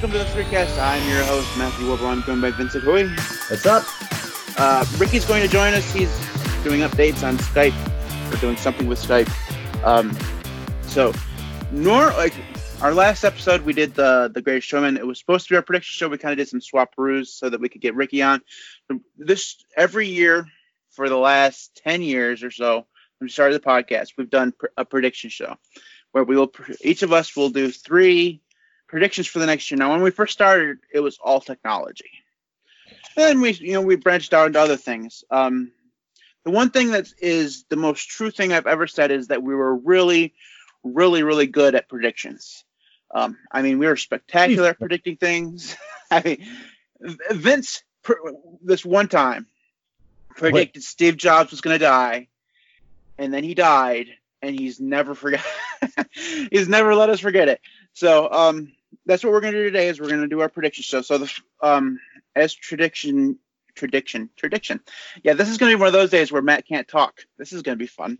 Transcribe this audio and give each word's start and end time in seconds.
welcome 0.00 0.16
to 0.16 0.18
the 0.18 0.30
Threecast. 0.30 0.80
I'm 0.80 1.08
your 1.10 1.24
host, 1.24 1.58
Matthew. 1.58 1.92
I'm 1.92 2.22
joined 2.22 2.40
by 2.40 2.52
Vincent 2.52 2.84
Hoy. 2.84 3.08
What's 3.48 3.66
up? 3.66 3.84
Uh, 4.56 4.86
Ricky's 4.96 5.24
going 5.24 5.42
to 5.42 5.48
join 5.48 5.74
us. 5.74 5.92
He's 5.92 6.08
doing 6.62 6.82
updates 6.82 7.26
on 7.26 7.36
Skype. 7.38 7.74
We're 8.30 8.40
doing 8.40 8.56
something 8.56 8.86
with 8.86 9.02
Skype. 9.02 9.28
Um, 9.84 10.16
so, 10.82 11.12
nor 11.72 12.12
like 12.12 12.32
our 12.80 12.94
last 12.94 13.24
episode, 13.24 13.62
we 13.62 13.72
did 13.72 13.96
the 13.96 14.30
the 14.32 14.40
Greatest 14.40 14.68
Showman. 14.68 14.98
It 14.98 15.04
was 15.04 15.18
supposed 15.18 15.48
to 15.48 15.54
be 15.54 15.56
our 15.56 15.62
prediction 15.62 15.98
show. 15.98 16.08
We 16.08 16.16
kind 16.16 16.30
of 16.30 16.38
did 16.38 16.48
some 16.48 16.60
swap-peroos 16.60 17.30
so 17.30 17.50
that 17.50 17.60
we 17.60 17.68
could 17.68 17.80
get 17.80 17.96
Ricky 17.96 18.22
on. 18.22 18.40
This 19.16 19.56
every 19.76 20.06
year 20.06 20.46
for 20.90 21.08
the 21.08 21.18
last 21.18 21.80
ten 21.84 22.02
years 22.02 22.44
or 22.44 22.52
so, 22.52 22.86
when 23.18 23.26
we 23.26 23.30
started 23.30 23.60
the 23.60 23.66
podcast, 23.66 24.10
we've 24.16 24.30
done 24.30 24.52
pr- 24.56 24.66
a 24.76 24.84
prediction 24.84 25.30
show 25.30 25.56
where 26.12 26.22
we 26.22 26.36
will 26.36 26.52
each 26.82 27.02
of 27.02 27.12
us 27.12 27.34
will 27.34 27.50
do 27.50 27.72
three 27.72 28.40
predictions 28.88 29.26
for 29.26 29.38
the 29.38 29.46
next 29.46 29.70
year. 29.70 29.78
Now, 29.78 29.90
when 29.90 30.02
we 30.02 30.10
first 30.10 30.32
started, 30.32 30.78
it 30.92 31.00
was 31.00 31.18
all 31.18 31.40
technology. 31.40 32.10
Then 33.16 33.40
we, 33.40 33.52
you 33.52 33.72
know, 33.72 33.82
we 33.82 33.96
branched 33.96 34.32
out 34.32 34.46
into 34.46 34.60
other 34.60 34.76
things. 34.76 35.24
Um, 35.30 35.72
the 36.44 36.50
one 36.50 36.70
thing 36.70 36.92
that 36.92 37.08
is 37.20 37.64
the 37.68 37.76
most 37.76 38.08
true 38.08 38.30
thing 38.30 38.52
I've 38.52 38.66
ever 38.66 38.86
said 38.86 39.10
is 39.10 39.28
that 39.28 39.42
we 39.42 39.54
were 39.54 39.74
really, 39.74 40.34
really, 40.82 41.22
really 41.22 41.46
good 41.46 41.74
at 41.74 41.88
predictions. 41.88 42.64
Um, 43.14 43.36
I 43.50 43.62
mean, 43.62 43.78
we 43.78 43.86
were 43.86 43.96
spectacular 43.96 44.70
at 44.70 44.78
predicting 44.78 45.16
things. 45.16 45.76
I 46.10 46.22
mean, 46.22 46.46
Vince, 47.30 47.82
this 48.62 48.84
one 48.84 49.08
time, 49.08 49.46
predicted 50.30 50.82
Steve 50.82 51.16
Jobs 51.16 51.50
was 51.50 51.60
going 51.60 51.78
to 51.78 51.84
die, 51.84 52.28
and 53.18 53.32
then 53.32 53.44
he 53.44 53.54
died, 53.54 54.06
and 54.40 54.58
he's 54.58 54.80
never 54.80 55.14
forgot. 55.14 55.44
he's 56.50 56.68
never 56.68 56.94
let 56.94 57.10
us 57.10 57.20
forget 57.20 57.48
it. 57.48 57.60
So, 57.94 58.30
um, 58.30 58.72
that's 59.08 59.24
what 59.24 59.32
we're 59.32 59.40
going 59.40 59.54
to 59.54 59.58
do 59.60 59.64
today. 59.64 59.88
Is 59.88 60.00
we're 60.00 60.08
going 60.08 60.20
to 60.20 60.28
do 60.28 60.40
our 60.40 60.48
prediction 60.48 60.82
show. 60.82 61.00
So 61.00 61.18
the 61.18 61.40
um, 61.60 61.98
as 62.36 62.54
tradition, 62.54 63.38
tradition, 63.74 64.30
tradition. 64.36 64.80
Yeah, 65.24 65.32
this 65.32 65.48
is 65.48 65.56
going 65.56 65.72
to 65.72 65.76
be 65.76 65.80
one 65.80 65.88
of 65.88 65.94
those 65.94 66.10
days 66.10 66.30
where 66.30 66.42
Matt 66.42 66.68
can't 66.68 66.86
talk. 66.86 67.24
This 67.38 67.52
is 67.52 67.62
going 67.62 67.76
to 67.76 67.82
be 67.82 67.88
fun. 67.88 68.18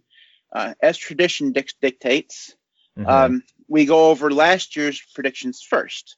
Uh, 0.51 0.73
as 0.83 0.97
tradition 0.97 1.53
dic- 1.53 1.79
dictates, 1.81 2.57
mm-hmm. 2.99 3.09
um, 3.09 3.43
we 3.69 3.85
go 3.85 4.09
over 4.09 4.31
last 4.31 4.77
year's 4.77 5.01
predictions 5.15 5.63
first. 5.63 6.17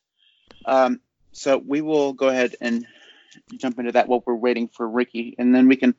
Um, 0.64 1.00
so 1.32 1.58
we 1.58 1.80
will 1.80 2.12
go 2.12 2.28
ahead 2.28 2.54
and 2.60 2.86
jump 3.56 3.78
into 3.80 3.92
that 3.92 4.08
while 4.08 4.22
we're 4.24 4.34
waiting 4.34 4.68
for 4.68 4.88
Ricky, 4.88 5.34
and 5.36 5.52
then 5.54 5.66
we 5.66 5.76
can. 5.76 5.96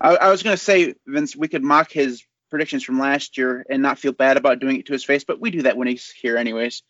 I, 0.00 0.14
I 0.16 0.30
was 0.30 0.44
going 0.44 0.56
to 0.56 0.62
say, 0.62 0.94
Vince, 1.04 1.34
we 1.34 1.48
could 1.48 1.64
mock 1.64 1.90
his 1.90 2.24
predictions 2.48 2.84
from 2.84 3.00
last 3.00 3.38
year 3.38 3.66
and 3.68 3.82
not 3.82 3.98
feel 3.98 4.12
bad 4.12 4.36
about 4.36 4.60
doing 4.60 4.78
it 4.78 4.86
to 4.86 4.92
his 4.92 5.04
face, 5.04 5.24
but 5.24 5.40
we 5.40 5.50
do 5.50 5.62
that 5.62 5.76
when 5.76 5.88
he's 5.88 6.10
here 6.10 6.36
anyways. 6.36 6.82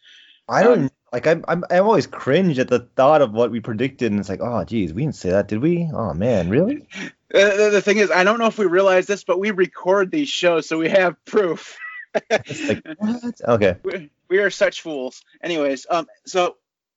I 0.51 0.63
don't 0.63 0.93
like. 1.13 1.27
I'm, 1.27 1.45
I'm 1.49 1.65
I'm 1.71 1.85
always 1.85 2.07
cringe 2.07 2.59
at 2.59 2.69
the 2.69 2.81
thought 2.81 3.23
of 3.23 3.33
what 3.33 3.51
we 3.51 3.61
predicted, 3.61 4.11
and 4.11 4.21
it's 4.21 4.29
like, 4.29 4.41
oh, 4.43 4.65
geez, 4.65 4.93
we 4.93 5.03
didn't 5.03 5.15
say 5.15 5.31
that, 5.31 5.49
did 5.49 5.63
we? 5.63 5.89
Oh 5.93 6.13
man, 6.15 6.49
really? 6.49 6.87
Uh, 7.33 7.71
the 7.71 7.81
thing 7.81 7.99
is, 7.99 8.11
I 8.11 8.25
don't 8.25 8.41
know 8.41 8.47
if 8.47 8.59
we 8.59 8.67
realize 8.67 9.07
this, 9.07 9.23
but 9.23 9.39
we 9.39 9.53
record 9.53 10.11
these 10.11 10.29
shows, 10.29 10.69
so 10.69 10.79
we 10.79 10.89
have 10.89 11.15
proof. 11.27 11.79
like, 12.29 12.85
what? 12.99 13.41
Okay. 13.45 13.77
We, 13.85 14.11
we 14.29 14.39
are 14.39 14.51
such 14.51 14.83
fools. 14.83 15.23
Anyways, 15.41 15.87
um, 15.89 16.09
so 16.27 16.57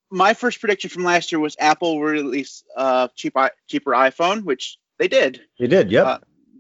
my 0.10 0.34
first 0.34 0.60
prediction 0.60 0.90
from 0.90 1.04
last 1.04 1.32
year 1.32 1.40
was 1.40 1.56
Apple 1.60 2.00
will 2.00 2.06
release 2.06 2.64
uh 2.76 3.10
cheap 3.14 3.36
cheaper 3.67 3.92
iPhone, 3.92 4.44
which 4.44 4.80
they 4.98 5.08
did. 5.08 5.42
They 5.60 5.67
did, 5.67 5.92
yep. 5.92 6.08
Uh, 6.08 6.17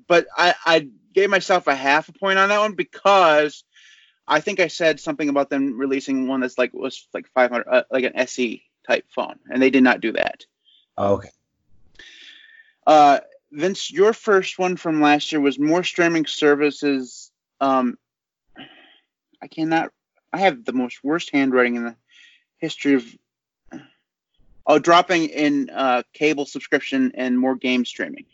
but 0.07 0.27
I 0.37 0.53
I 0.67 0.87
gave 1.13 1.31
myself 1.31 1.65
a 1.65 1.73
half 1.73 2.09
a 2.09 2.13
point 2.13 2.37
on 2.37 2.49
that 2.49 2.59
one 2.59 2.73
because 2.73 3.63
I 4.33 4.39
think 4.39 4.59
I 4.59 4.65
said 4.65 4.99
something 4.99 5.29
about 5.29 5.51
them 5.51 5.77
releasing 5.77 6.27
one 6.27 6.39
that's 6.39 6.57
like 6.57 6.73
was 6.73 7.07
like 7.13 7.27
500, 7.35 7.67
uh, 7.67 7.83
like 7.91 8.03
an 8.03 8.15
SE 8.15 8.63
type 8.87 9.05
phone, 9.13 9.37
and 9.47 9.61
they 9.61 9.69
did 9.69 9.83
not 9.83 10.01
do 10.01 10.11
that. 10.13 10.43
Oh, 10.97 11.13
okay. 11.13 11.29
Uh, 12.87 13.19
Vince, 13.51 13.91
your 13.91 14.11
first 14.11 14.57
one 14.57 14.75
from 14.75 15.01
last 15.01 15.31
year 15.31 15.39
was 15.39 15.59
more 15.59 15.83
streaming 15.83 16.25
services. 16.25 17.31
Um, 17.61 17.99
I 19.39 19.45
cannot. 19.51 19.91
I 20.33 20.39
have 20.39 20.65
the 20.65 20.73
most 20.73 21.03
worst 21.03 21.29
handwriting 21.31 21.75
in 21.75 21.83
the 21.83 21.95
history 22.57 22.95
of. 22.95 23.05
Oh, 24.65 24.79
dropping 24.79 25.25
in 25.25 25.69
uh, 25.69 26.01
cable 26.11 26.47
subscription 26.47 27.11
and 27.13 27.37
more 27.37 27.55
game 27.55 27.85
streaming, 27.85 28.25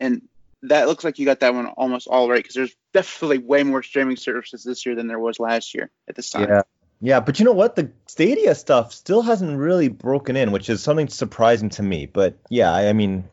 and 0.00 0.22
that 0.62 0.86
looks 0.86 1.04
like 1.04 1.18
you 1.18 1.26
got 1.26 1.40
that 1.40 1.54
one 1.54 1.66
almost 1.66 2.06
all 2.06 2.28
right 2.28 2.42
because 2.42 2.54
there's 2.54 2.76
definitely 2.92 3.38
way 3.38 3.62
more 3.62 3.82
streaming 3.82 4.16
services 4.16 4.62
this 4.62 4.86
year 4.86 4.94
than 4.94 5.08
there 5.08 5.18
was 5.18 5.40
last 5.40 5.74
year 5.74 5.90
at 6.08 6.14
this 6.14 6.30
time. 6.30 6.48
Yeah. 6.48 6.62
Yeah, 7.04 7.18
but 7.18 7.40
you 7.40 7.44
know 7.44 7.52
what? 7.52 7.74
The 7.74 7.90
Stadia 8.06 8.54
stuff 8.54 8.92
still 8.92 9.22
hasn't 9.22 9.58
really 9.58 9.88
broken 9.88 10.36
in, 10.36 10.52
which 10.52 10.70
is 10.70 10.84
something 10.84 11.08
surprising 11.08 11.68
to 11.70 11.82
me. 11.82 12.06
But 12.06 12.36
yeah, 12.48 12.72
I 12.72 12.92
mean, 12.92 13.24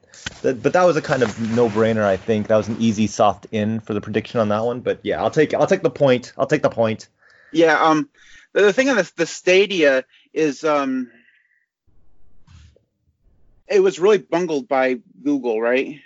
but 0.42 0.74
that 0.74 0.84
was 0.86 0.98
a 0.98 1.04
kind 1.04 1.22
of 1.22 1.40
no-brainer. 1.56 2.04
I 2.04 2.18
think 2.18 2.48
that 2.48 2.58
was 2.58 2.68
an 2.68 2.78
easy 2.80 3.06
soft 3.06 3.46
in 3.52 3.80
for 3.80 3.94
the 3.94 4.02
prediction 4.02 4.40
on 4.40 4.50
that 4.50 4.66
one. 4.66 4.80
But 4.80 5.02
yeah, 5.04 5.22
I'll 5.22 5.30
take 5.30 5.54
I'll 5.54 5.68
take 5.68 5.84
the 5.84 5.92
point. 5.92 6.34
I'll 6.36 6.48
take 6.48 6.64
the 6.64 6.72
point. 6.72 7.10
Yeah. 7.54 7.80
Um, 7.80 8.10
the, 8.54 8.64
the 8.64 8.74
thing 8.74 8.90
on 8.90 8.96
the, 8.96 9.12
the 9.18 9.28
Stadia 9.28 10.04
is 10.34 10.64
um, 10.64 11.12
it 13.68 13.82
was 13.82 14.00
really 14.00 14.18
bungled 14.18 14.68
by 14.68 14.98
Google, 15.24 15.62
right? 15.62 16.02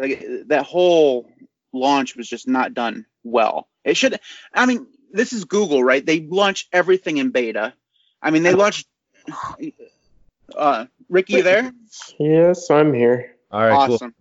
Like 0.00 0.26
that 0.46 0.64
whole 0.64 1.30
launch 1.72 2.16
was 2.16 2.26
just 2.26 2.48
not 2.48 2.72
done 2.72 3.04
well. 3.22 3.68
It 3.84 3.96
should. 3.96 4.18
I 4.52 4.64
mean, 4.64 4.86
this 5.12 5.32
is 5.32 5.44
Google, 5.44 5.84
right? 5.84 6.04
They 6.04 6.20
launch 6.20 6.68
everything 6.72 7.18
in 7.18 7.30
beta. 7.30 7.74
I 8.22 8.30
mean, 8.30 8.42
they 8.42 8.54
launched. 8.54 8.86
Uh, 10.56 10.86
Ricky, 11.08 11.34
you 11.34 11.42
there? 11.42 11.72
Yes, 12.18 12.70
I'm 12.70 12.92
here. 12.92 13.36
All 13.52 13.60
right, 13.60 13.72
awesome. 13.72 14.14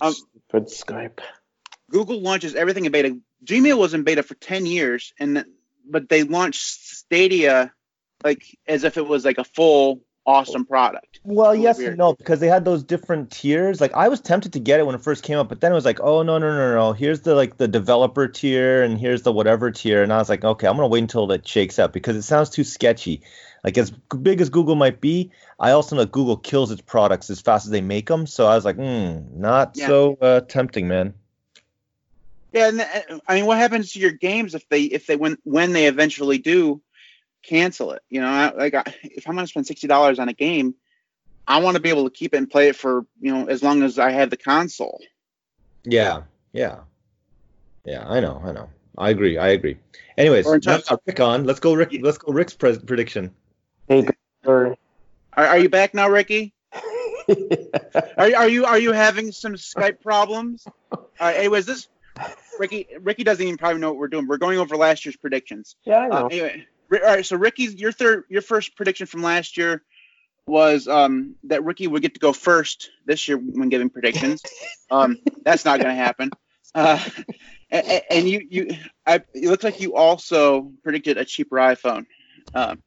Cool. 0.00 0.08
Um, 0.08 0.14
Good 0.50 0.66
Skype. 0.68 1.18
Google 1.90 2.20
launches 2.20 2.54
everything 2.54 2.86
in 2.86 2.92
beta. 2.92 3.18
Gmail 3.44 3.76
was 3.76 3.94
in 3.94 4.04
beta 4.04 4.22
for 4.22 4.34
ten 4.34 4.64
years, 4.64 5.12
and 5.18 5.44
but 5.86 6.08
they 6.08 6.22
launched 6.22 6.62
Stadia 6.62 7.72
like 8.22 8.58
as 8.66 8.84
if 8.84 8.96
it 8.96 9.06
was 9.06 9.24
like 9.24 9.38
a 9.38 9.44
full 9.44 10.00
awesome 10.26 10.64
product. 10.64 11.20
Well, 11.24 11.54
yes 11.54 11.78
weird. 11.78 11.90
and 11.90 11.98
no, 11.98 12.14
because 12.14 12.40
they 12.40 12.48
had 12.48 12.64
those 12.64 12.82
different 12.82 13.30
tiers. 13.30 13.80
Like 13.80 13.92
I 13.94 14.08
was 14.08 14.20
tempted 14.20 14.52
to 14.54 14.60
get 14.60 14.80
it 14.80 14.86
when 14.86 14.94
it 14.94 15.02
first 15.02 15.22
came 15.22 15.38
up, 15.38 15.48
but 15.48 15.60
then 15.60 15.72
it 15.72 15.74
was 15.74 15.84
like, 15.84 16.00
oh 16.00 16.22
no 16.22 16.38
no 16.38 16.54
no 16.54 16.74
no, 16.74 16.92
here's 16.92 17.20
the 17.20 17.34
like 17.34 17.56
the 17.56 17.68
developer 17.68 18.28
tier 18.28 18.82
and 18.82 18.98
here's 18.98 19.22
the 19.22 19.32
whatever 19.32 19.70
tier, 19.70 20.02
and 20.02 20.12
I 20.12 20.18
was 20.18 20.28
like, 20.28 20.44
okay, 20.44 20.66
I'm 20.66 20.76
gonna 20.76 20.88
wait 20.88 21.02
until 21.02 21.26
that 21.28 21.46
shakes 21.46 21.78
out 21.78 21.92
because 21.92 22.16
it 22.16 22.22
sounds 22.22 22.50
too 22.50 22.64
sketchy. 22.64 23.22
Like 23.62 23.78
as 23.78 23.90
big 23.90 24.40
as 24.40 24.50
Google 24.50 24.74
might 24.74 25.00
be, 25.00 25.30
I 25.58 25.70
also 25.70 25.96
know 25.96 26.04
Google 26.04 26.36
kills 26.36 26.70
its 26.70 26.82
products 26.82 27.30
as 27.30 27.40
fast 27.40 27.64
as 27.64 27.70
they 27.70 27.80
make 27.80 28.06
them. 28.08 28.26
So 28.26 28.46
I 28.46 28.54
was 28.54 28.64
like, 28.64 28.76
hmm, 28.76 29.20
not 29.34 29.72
yeah. 29.74 29.86
so 29.86 30.18
uh, 30.20 30.40
tempting, 30.40 30.86
man. 30.86 31.14
Yeah, 32.52 32.68
and 32.68 32.80
uh, 32.80 33.20
I 33.26 33.34
mean, 33.34 33.46
what 33.46 33.58
happens 33.58 33.92
to 33.92 33.98
your 33.98 34.12
games 34.12 34.54
if 34.54 34.68
they 34.68 34.82
if 34.82 35.06
they 35.06 35.16
when 35.16 35.38
when 35.44 35.72
they 35.72 35.86
eventually 35.86 36.38
do 36.38 36.82
cancel 37.46 37.92
it. 37.92 38.02
You 38.08 38.20
know, 38.20 38.28
I, 38.28 38.52
like 38.52 38.74
if 39.02 39.28
I'm 39.28 39.34
going 39.34 39.44
to 39.44 39.50
spend 39.50 39.66
sixty 39.66 39.86
dollars 39.86 40.18
on 40.18 40.28
a 40.28 40.32
game, 40.32 40.74
I 41.46 41.60
want 41.60 41.76
to 41.76 41.82
be 41.82 41.90
able 41.90 42.04
to 42.04 42.10
keep 42.10 42.34
it 42.34 42.38
and 42.38 42.50
play 42.50 42.68
it 42.68 42.76
for 42.76 43.06
you 43.20 43.32
know 43.32 43.46
as 43.46 43.62
long 43.62 43.82
as 43.82 43.98
I 43.98 44.10
have 44.10 44.30
the 44.30 44.36
console. 44.36 45.00
Yeah, 45.84 46.22
yeah, 46.52 46.80
yeah. 47.84 48.04
I 48.08 48.20
know, 48.20 48.40
I 48.44 48.52
know. 48.52 48.68
I 48.96 49.10
agree. 49.10 49.38
I 49.38 49.48
agree. 49.48 49.76
Anyways, 50.16 50.46
now 50.66 50.80
Rick 51.06 51.20
on. 51.20 51.44
Let's 51.44 51.60
go. 51.60 51.74
Rick. 51.74 51.96
Let's 52.00 52.18
go. 52.18 52.32
Rick's 52.32 52.54
pre- 52.54 52.78
prediction. 52.78 53.32
Hey. 53.88 54.06
Are, 54.46 54.76
are 55.36 55.58
you 55.58 55.68
back 55.68 55.94
now, 55.94 56.08
Ricky? 56.08 56.54
are, 58.18 58.34
are 58.36 58.48
you 58.48 58.64
are 58.64 58.78
you 58.78 58.92
having 58.92 59.32
some 59.32 59.54
Skype 59.54 60.00
problems? 60.00 60.64
All 60.92 61.08
right. 61.20 61.36
Anyways, 61.36 61.66
this 61.66 61.88
Ricky 62.58 62.86
Ricky 63.00 63.24
doesn't 63.24 63.44
even 63.44 63.56
probably 63.56 63.80
know 63.80 63.90
what 63.90 63.98
we're 63.98 64.08
doing. 64.08 64.26
We're 64.26 64.38
going 64.38 64.58
over 64.58 64.76
last 64.76 65.04
year's 65.04 65.16
predictions. 65.16 65.76
Yeah, 65.84 65.98
I 65.98 66.08
know. 66.08 66.16
Uh, 66.16 66.28
anyway, 66.28 66.66
all 67.02 67.14
right, 67.14 67.26
so 67.26 67.36
Ricky's 67.36 67.74
your 67.74 67.92
third, 67.92 68.24
your 68.28 68.42
first 68.42 68.76
prediction 68.76 69.06
from 69.06 69.22
last 69.22 69.56
year 69.56 69.82
was 70.46 70.88
um, 70.88 71.36
that 71.44 71.64
Ricky 71.64 71.86
would 71.86 72.02
get 72.02 72.14
to 72.14 72.20
go 72.20 72.32
first 72.32 72.90
this 73.06 73.28
year 73.28 73.38
when 73.38 73.68
giving 73.68 73.90
predictions. 73.90 74.42
um, 74.90 75.18
that's 75.44 75.64
not 75.64 75.80
going 75.80 75.94
to 75.94 76.02
happen. 76.02 76.30
Uh, 76.74 77.02
and, 77.70 78.02
and, 78.10 78.28
you, 78.28 78.46
you, 78.50 78.76
I, 79.06 79.22
it 79.32 79.48
looks 79.48 79.64
like 79.64 79.80
you 79.80 79.94
also 79.94 80.72
predicted 80.82 81.18
a 81.18 81.24
cheaper 81.24 81.56
iPhone. 81.56 82.06
Um, 82.54 82.82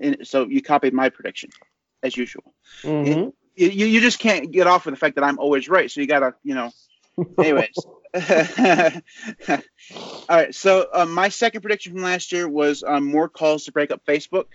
and 0.00 0.18
so 0.26 0.46
you 0.46 0.62
copied 0.62 0.94
my 0.94 1.10
prediction 1.10 1.50
as 2.02 2.16
usual. 2.16 2.54
Mm-hmm. 2.82 3.30
You, 3.56 3.86
you 3.86 4.00
just 4.00 4.18
can't 4.18 4.50
get 4.50 4.66
off 4.66 4.84
with 4.84 4.94
the 4.94 4.98
fact 4.98 5.16
that 5.16 5.24
I'm 5.24 5.38
always 5.38 5.68
right. 5.68 5.90
So 5.90 6.00
you 6.00 6.06
gotta, 6.06 6.34
you 6.42 6.54
know. 6.54 6.70
Anyways, 7.38 7.74
All 10.28 10.36
right. 10.36 10.54
So 10.54 10.88
um, 10.92 11.12
my 11.12 11.28
second 11.28 11.60
prediction 11.60 11.92
from 11.92 12.02
last 12.02 12.32
year 12.32 12.48
was 12.48 12.82
um, 12.86 13.06
more 13.06 13.28
calls 13.28 13.64
to 13.64 13.72
break 13.72 13.90
up 13.90 14.04
Facebook. 14.06 14.46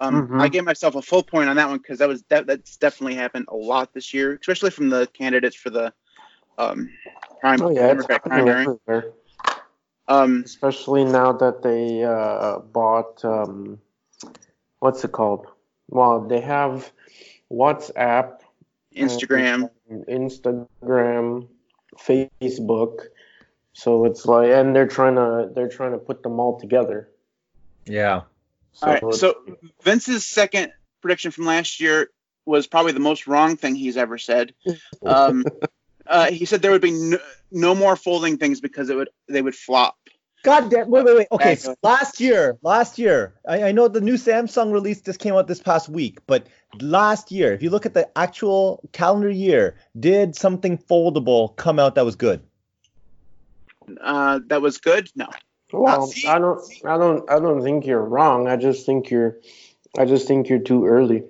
Um, 0.00 0.26
mm-hmm. 0.26 0.40
I 0.40 0.48
gave 0.48 0.64
myself 0.64 0.94
a 0.96 1.02
full 1.02 1.22
point 1.22 1.48
on 1.48 1.56
that 1.56 1.68
one 1.68 1.78
because 1.78 2.00
that 2.00 2.08
was 2.08 2.22
de- 2.22 2.44
that's 2.44 2.76
definitely 2.76 3.14
happened 3.14 3.46
a 3.48 3.56
lot 3.56 3.94
this 3.94 4.12
year, 4.12 4.36
especially 4.40 4.70
from 4.70 4.88
the 4.88 5.06
candidates 5.06 5.54
for 5.54 5.70
the 5.70 5.92
um, 6.58 6.90
prime, 7.40 7.62
oh, 7.62 7.70
yeah, 7.70 7.88
Democrat 7.88 8.24
primary. 8.24 8.66
Um, 10.08 10.42
especially 10.44 11.04
now 11.04 11.32
that 11.32 11.62
they 11.62 12.02
uh, 12.02 12.58
bought 12.58 13.24
um, 13.24 13.78
what's 14.80 15.04
it 15.04 15.12
called? 15.12 15.46
Well, 15.88 16.22
they 16.22 16.40
have 16.40 16.90
WhatsApp, 17.50 18.40
Instagram. 18.96 19.70
and 19.88 20.04
Instagram, 20.06 21.46
Facebook. 21.98 23.06
So 23.72 24.04
it's 24.04 24.26
like, 24.26 24.50
and 24.50 24.74
they're 24.76 24.86
trying 24.86 25.14
to 25.16 25.50
they're 25.54 25.68
trying 25.68 25.92
to 25.92 25.98
put 25.98 26.22
them 26.22 26.38
all 26.38 26.60
together. 26.60 27.08
Yeah. 27.86 28.22
So 28.72 28.86
All 28.86 28.92
right. 28.92 29.14
So 29.14 29.36
Vince's 29.82 30.26
second 30.26 30.72
prediction 31.00 31.30
from 31.30 31.46
last 31.46 31.80
year 31.80 32.10
was 32.44 32.66
probably 32.66 32.92
the 32.92 33.00
most 33.00 33.26
wrong 33.26 33.56
thing 33.56 33.74
he's 33.74 33.96
ever 33.96 34.18
said. 34.18 34.54
Um, 35.04 35.44
uh, 36.06 36.30
he 36.30 36.44
said 36.44 36.62
there 36.62 36.70
would 36.70 36.82
be 36.82 36.90
no, 36.92 37.18
no 37.50 37.74
more 37.74 37.96
folding 37.96 38.38
things 38.38 38.60
because 38.60 38.90
it 38.90 38.96
would 38.96 39.08
they 39.28 39.42
would 39.42 39.54
flop. 39.54 39.96
God 40.42 40.70
damn! 40.70 40.90
Wait, 40.90 41.04
wait, 41.04 41.16
wait. 41.16 41.28
Okay, 41.30 41.54
so 41.54 41.74
last 41.82 42.20
year, 42.20 42.58
last 42.62 42.98
year, 42.98 43.34
I, 43.46 43.64
I 43.64 43.72
know 43.72 43.86
the 43.88 44.00
new 44.00 44.14
Samsung 44.14 44.72
release 44.72 45.00
just 45.00 45.20
came 45.20 45.34
out 45.34 45.46
this 45.46 45.60
past 45.60 45.88
week, 45.88 46.18
but 46.26 46.46
last 46.80 47.30
year, 47.30 47.52
if 47.52 47.62
you 47.62 47.70
look 47.70 47.86
at 47.86 47.94
the 47.94 48.08
actual 48.18 48.80
calendar 48.92 49.30
year, 49.30 49.76
did 49.98 50.34
something 50.34 50.78
foldable 50.78 51.54
come 51.56 51.78
out 51.78 51.94
that 51.94 52.04
was 52.04 52.16
good? 52.16 52.40
Uh, 54.00 54.40
that 54.46 54.60
was 54.62 54.78
good. 54.78 55.10
No. 55.14 55.28
well, 55.72 56.06
see- 56.06 56.26
I 56.26 56.38
don't 56.38 56.60
I 56.84 56.98
don't 56.98 57.30
I 57.30 57.38
don't 57.38 57.62
think 57.62 57.86
you're 57.86 58.02
wrong. 58.02 58.48
I 58.48 58.56
just 58.56 58.84
think 58.86 59.10
you're 59.10 59.38
I 59.96 60.04
just 60.06 60.26
think 60.26 60.48
you're 60.48 60.58
too 60.58 60.86
early. 60.86 61.24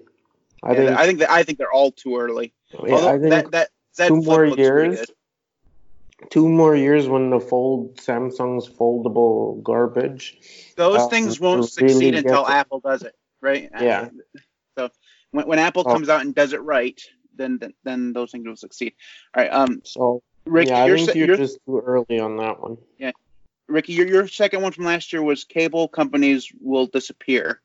I 0.63 0.73
Yeah, 0.73 0.77
think 0.77 0.99
I 0.99 1.07
think 1.07 1.19
that 1.21 1.31
I 1.31 1.43
think 1.43 1.59
they're 1.59 1.73
all 1.73 1.93
too 1.93 2.17
early. 2.19 2.53
yeah, 2.73 2.95
Although 2.95 3.09
I 3.09 3.19
think 3.19 3.31
that 3.31 3.51
that 3.53 3.69
Z 3.97 4.09
two 4.09 4.23
more 4.23 4.49
looks 4.49 4.57
pretty 4.69 4.97
years. 4.97 5.07
Good. 6.23 6.31
two 6.31 6.49
more 6.49 6.75
years 6.75 7.09
when 7.09 7.31
the 7.31 7.41
fold 7.41 7.97
Samsung's 7.99 8.69
foldable 8.69 9.63
garbage. 9.63 10.39
Those 10.77 11.01
uh, 11.01 11.09
things 11.09 11.39
will 11.41 11.59
won't 11.59 11.71
really 11.81 11.91
succeed 11.93 12.11
get 12.15 12.25
until 12.25 12.47
it. 12.47 12.51
Apple 12.51 12.81
does 12.81 13.03
it, 13.03 13.15
right? 13.41 13.71
Yeah. 13.81 14.09
So 14.79 14.89
when, 15.33 15.47
when 15.47 15.59
Apple 15.59 15.85
Oh. 15.87 15.93
comes 15.93 16.09
out 16.09 16.23
and 16.23 16.35
does 16.35 16.53
it 16.53 16.63
right, 16.63 17.01
then 17.37 17.59
then, 17.59 17.75
then 17.85 18.13
those 18.13 18.31
things 18.31 18.47
will 18.47 18.57
succeed. 18.57 18.95
All 19.37 19.43
right. 19.43 19.53
Um, 19.53 19.83
So 19.85 20.23
Ricky, 20.47 20.71
yeah, 20.71 20.85
I 20.85 20.87
your, 20.87 20.97
think 20.97 21.11
se- 21.11 21.19
you're 21.19 21.37
just 21.37 21.59
too 21.67 21.79
early 21.79 22.19
on 22.19 22.37
that 22.39 22.61
one. 22.61 22.79
Yeah. 22.99 23.13
Ricky, 23.69 23.93
your, 23.93 24.07
your 24.09 24.29
second 24.29 24.61
one 24.63 24.73
from 24.73 24.85
last 24.85 25.13
year 25.13 25.23
was 25.23 25.45
cable 25.45 25.89
companies 25.89 26.53
will 26.61 26.87
disappear. 26.87 27.61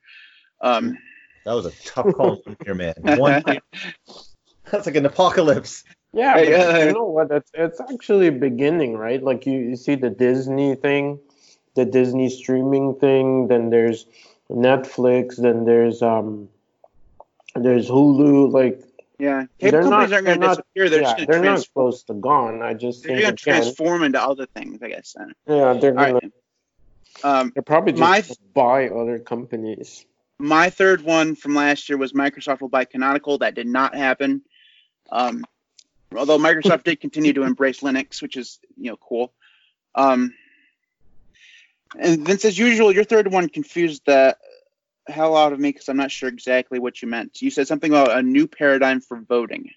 Um, 0.61 0.97
That 1.45 1.53
was 1.53 1.65
a 1.65 1.71
tough 1.85 2.13
call 2.13 2.35
from 2.43 2.55
here, 2.63 2.75
man. 2.75 2.93
One, 3.01 3.41
that's 4.71 4.85
like 4.85 4.95
an 4.95 5.05
apocalypse. 5.05 5.83
Yeah, 6.17 6.33
Hey, 6.33 6.49
but 6.51 6.75
uh, 6.75 6.79
you 6.87 6.93
know 6.93 7.03
what? 7.05 7.31
It's 7.31 7.51
it's 7.53 7.79
actually 7.79 8.31
beginning, 8.31 8.97
right? 8.97 9.21
Like 9.21 9.45
you, 9.45 9.59
you 9.59 9.75
see 9.75 9.93
the 9.95 10.09
Disney 10.09 10.73
thing, 10.75 11.19
the 11.75 11.85
Disney 11.85 12.29
streaming 12.29 12.95
thing. 12.95 13.47
Then 13.47 13.69
there's 13.69 14.05
Netflix. 14.49 15.35
Then 15.37 15.65
there's 15.65 16.01
um, 16.01 16.49
there's 17.55 17.87
Hulu. 17.87 18.51
Like 18.51 18.81
yeah, 19.19 19.45
They're 19.59 19.71
cable 19.71 19.89
companies 19.91 20.09
not- 20.09 20.13
aren't 20.13 20.25
going 20.25 20.39
to 20.41 20.45
not- 20.47 20.57
disappear. 20.57 20.89
They're 20.89 21.01
yeah, 21.01 21.05
just 21.05 21.17
going 21.17 21.27
they're 21.27 21.39
to 21.41 21.45
not 21.45 21.51
trans- 21.53 21.67
close 21.69 22.03
to 22.03 22.13
gone. 22.15 22.61
I 22.63 22.73
just 22.73 23.03
they're 23.03 23.21
going 23.21 23.35
to 23.35 23.43
transform 23.43 24.03
into 24.03 24.21
other 24.21 24.47
things, 24.47 24.81
I 24.81 24.89
guess. 24.89 25.13
Then. 25.15 25.33
yeah, 25.47 25.73
they're 25.73 25.91
gonna 25.93 26.13
right. 26.13 26.31
Um, 27.23 27.51
they're 27.53 27.63
probably 27.63 27.93
just 27.93 28.01
my- 28.01 28.21
gonna 28.21 28.35
buy 28.53 28.89
other 28.89 29.19
companies. 29.19 30.05
my 30.39 30.69
third 30.71 31.01
one 31.01 31.35
from 31.35 31.53
last 31.55 31.89
year 31.89 31.97
was 31.97 32.13
Microsoft 32.13 32.61
will 32.61 32.69
buy 32.69 32.85
Canonical. 32.85 33.37
That 33.39 33.53
did 33.55 33.67
not 33.67 33.95
happen. 33.95 34.41
Um, 35.11 35.45
although 36.15 36.37
Microsoft 36.37 36.83
did 36.83 36.99
continue 36.99 37.33
to 37.33 37.43
embrace 37.51 37.81
Linux, 37.81 38.21
which 38.21 38.35
is 38.37 38.59
you 38.75 38.91
know 38.91 38.97
cool. 38.97 39.33
Um, 39.95 40.33
and 41.99 42.25
Vince, 42.25 42.45
as 42.45 42.57
usual, 42.57 42.91
your 42.91 43.03
third 43.05 43.31
one 43.31 43.49
confused 43.49 44.03
the 44.05 44.37
hell 45.07 45.37
out 45.37 45.53
of 45.53 45.59
me 45.59 45.71
because 45.71 45.87
I'm 45.87 45.97
not 45.97 46.11
sure 46.11 46.29
exactly 46.29 46.79
what 46.79 47.01
you 47.01 47.07
meant. 47.07 47.41
You 47.41 47.49
said 47.49 47.67
something 47.67 47.91
about 47.91 48.17
a 48.17 48.21
new 48.21 48.47
paradigm 48.47 48.99
for 48.99 49.21
voting. 49.21 49.71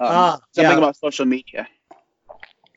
Um, 0.00 0.08
Ah, 0.10 0.40
something 0.52 0.72
yeah. 0.72 0.78
about 0.78 0.96
social 0.96 1.26
media. 1.26 1.68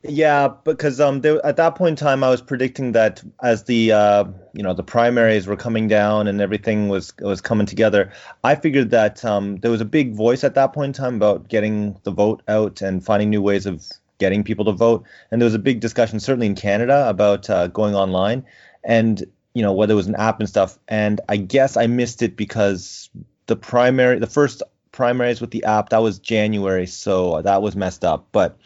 Yeah, 0.03 0.49
because 0.63 0.99
um, 0.99 1.21
there, 1.21 1.43
at 1.45 1.57
that 1.57 1.75
point 1.75 1.99
in 1.99 2.05
time, 2.05 2.23
I 2.23 2.29
was 2.29 2.41
predicting 2.41 2.91
that 2.91 3.23
as 3.41 3.63
the 3.63 3.91
uh, 3.91 4.25
you 4.53 4.61
know 4.61 4.73
the 4.73 4.83
primaries 4.83 5.47
were 5.47 5.55
coming 5.55 5.87
down 5.87 6.27
and 6.27 6.39
everything 6.39 6.87
was 6.87 7.13
was 7.19 7.41
coming 7.41 7.65
together, 7.65 8.11
I 8.43 8.55
figured 8.55 8.91
that 8.91 9.25
um, 9.25 9.57
there 9.57 9.71
was 9.71 9.81
a 9.81 9.85
big 9.85 10.13
voice 10.13 10.43
at 10.43 10.53
that 10.55 10.73
point 10.73 10.89
in 10.89 10.93
time 10.93 11.15
about 11.15 11.49
getting 11.49 11.99
the 12.03 12.11
vote 12.11 12.43
out 12.47 12.81
and 12.81 13.03
finding 13.03 13.31
new 13.31 13.41
ways 13.41 13.65
of 13.65 13.87
getting 14.19 14.43
people 14.43 14.65
to 14.65 14.71
vote. 14.71 15.03
And 15.31 15.41
there 15.41 15.45
was 15.47 15.55
a 15.55 15.59
big 15.59 15.79
discussion, 15.79 16.19
certainly 16.19 16.47
in 16.47 16.55
Canada, 16.55 17.09
about 17.09 17.49
uh, 17.49 17.67
going 17.67 17.95
online 17.95 18.45
and 18.83 19.23
you 19.55 19.63
know 19.63 19.73
whether 19.73 19.93
it 19.93 19.95
was 19.95 20.07
an 20.07 20.15
app 20.15 20.39
and 20.39 20.47
stuff. 20.47 20.77
And 20.87 21.19
I 21.27 21.37
guess 21.37 21.75
I 21.75 21.87
missed 21.87 22.21
it 22.21 22.37
because 22.37 23.09
the 23.47 23.55
primary, 23.55 24.19
the 24.19 24.27
first 24.27 24.61
primaries 24.91 25.41
with 25.41 25.51
the 25.51 25.63
app, 25.63 25.89
that 25.89 26.03
was 26.03 26.19
January, 26.19 26.85
so 26.85 27.41
that 27.41 27.63
was 27.63 27.75
messed 27.75 28.05
up. 28.05 28.27
But 28.31 28.57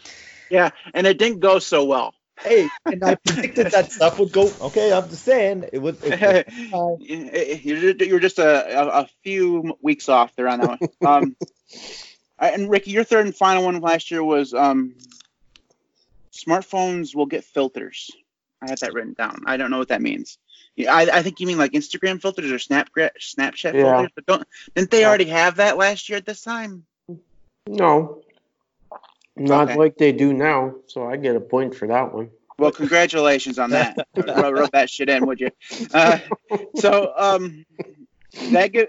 Yeah, 0.52 0.68
and 0.92 1.06
it 1.06 1.16
didn't 1.18 1.40
go 1.40 1.58
so 1.58 1.84
well. 1.86 2.12
hey, 2.44 2.68
and 2.84 3.02
I 3.02 3.14
predicted 3.14 3.72
that 3.72 3.90
stuff 3.90 4.18
would 4.18 4.32
go. 4.32 4.52
Okay, 4.60 4.92
I'm 4.92 5.08
just 5.08 5.24
saying 5.24 5.64
it 5.72 5.78
would. 5.78 5.96
It, 6.04 6.48
it- 7.00 7.64
you're 7.64 7.94
you're 7.96 8.20
just 8.20 8.38
a, 8.38 8.78
a, 8.78 8.86
a 9.02 9.08
few 9.24 9.76
weeks 9.80 10.08
off 10.10 10.36
there 10.36 10.48
on 10.48 10.60
that 10.60 10.68
one. 10.68 10.78
Um, 11.02 11.36
all 12.38 12.48
right, 12.50 12.58
and 12.58 12.68
Ricky, 12.68 12.90
your 12.90 13.04
third 13.04 13.24
and 13.26 13.34
final 13.34 13.64
one 13.64 13.80
last 13.80 14.10
year 14.10 14.22
was 14.22 14.52
um, 14.52 14.94
smartphones 16.32 17.14
will 17.14 17.26
get 17.26 17.44
filters. 17.44 18.10
I 18.60 18.68
had 18.70 18.78
that 18.80 18.92
written 18.92 19.14
down. 19.14 19.42
I 19.46 19.56
don't 19.56 19.70
know 19.70 19.78
what 19.78 19.88
that 19.88 20.02
means. 20.02 20.38
Yeah, 20.76 20.94
I, 20.94 21.02
I 21.18 21.22
think 21.22 21.40
you 21.40 21.46
mean 21.46 21.58
like 21.58 21.72
Instagram 21.72 22.20
filters 22.20 22.50
or 22.50 22.56
Snapchat 22.56 23.10
Snapchat 23.20 23.74
Yeah. 23.74 23.82
filters, 23.96 24.10
but 24.14 24.26
don't 24.26 24.46
didn't 24.74 24.90
they 24.90 25.00
Yeah. 25.00 25.08
already 25.08 25.26
have 25.26 25.56
that 25.56 25.76
last 25.78 26.08
year 26.08 26.18
at 26.18 26.26
this 26.26 26.42
time? 26.42 26.84
No, 27.66 28.22
not 29.36 29.68
Okay. 29.68 29.78
like 29.78 29.96
they 29.96 30.12
do 30.12 30.32
now. 30.32 30.74
So 30.86 31.06
I 31.06 31.16
get 31.16 31.36
a 31.36 31.40
point 31.40 31.74
for 31.74 31.88
that 31.88 32.12
one. 32.14 32.30
Well, 32.58 32.70
congratulations 32.70 33.58
on 33.58 33.70
that. 33.70 33.96
wrote, 34.16 34.54
wrote 34.54 34.72
that 34.72 34.90
shit 34.90 35.08
in, 35.08 35.26
would 35.26 35.40
you? 35.40 35.50
Uh, 35.92 36.18
so 36.76 37.12
um, 37.16 37.64
that 38.50 38.72
give, 38.72 38.88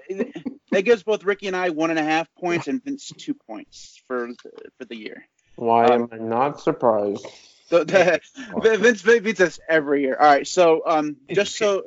that 0.71 0.81
gives 0.83 1.03
both 1.03 1.23
Ricky 1.23 1.47
and 1.47 1.55
I 1.55 1.69
one 1.69 1.89
and 1.89 1.97
a 1.99 2.03
half 2.03 2.27
points 2.35 2.67
and 2.67 2.83
Vince 2.83 3.11
two 3.17 3.33
points 3.33 4.01
for 4.07 4.29
for 4.77 4.85
the 4.85 4.95
year. 4.95 5.25
Why 5.55 5.85
Um, 5.85 6.03
am 6.03 6.09
I 6.11 6.17
not 6.17 6.59
surprised? 6.59 7.25
So 7.69 7.83
the, 7.83 8.19
Vince 8.61 9.01
beats 9.01 9.39
us 9.39 9.59
every 9.67 10.01
year. 10.01 10.17
All 10.19 10.27
right, 10.27 10.45
so 10.45 10.81
um, 10.85 11.15
just 11.31 11.55
so 11.55 11.83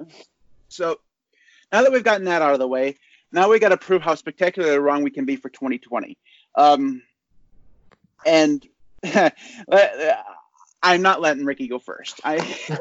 so 0.68 0.96
now 1.72 1.82
that 1.82 1.92
we've 1.92 2.02
gotten 2.04 2.24
that 2.24 2.42
out 2.42 2.54
of 2.54 2.58
the 2.58 2.66
way, 2.68 2.96
now 3.32 3.50
we 3.50 3.58
got 3.58 3.68
to 3.68 3.76
prove 3.76 4.02
how 4.02 4.14
spectacularly 4.14 4.78
wrong 4.78 5.02
we 5.04 5.10
can 5.10 5.24
be 5.24 5.36
for 5.36 5.50
2020. 5.50 6.16
Um, 6.56 7.02
and 8.26 8.66
I'm 10.82 11.02
not 11.02 11.20
letting 11.20 11.44
Ricky 11.44 11.68
go 11.68 11.78
first. 11.78 12.20
I 12.24 12.36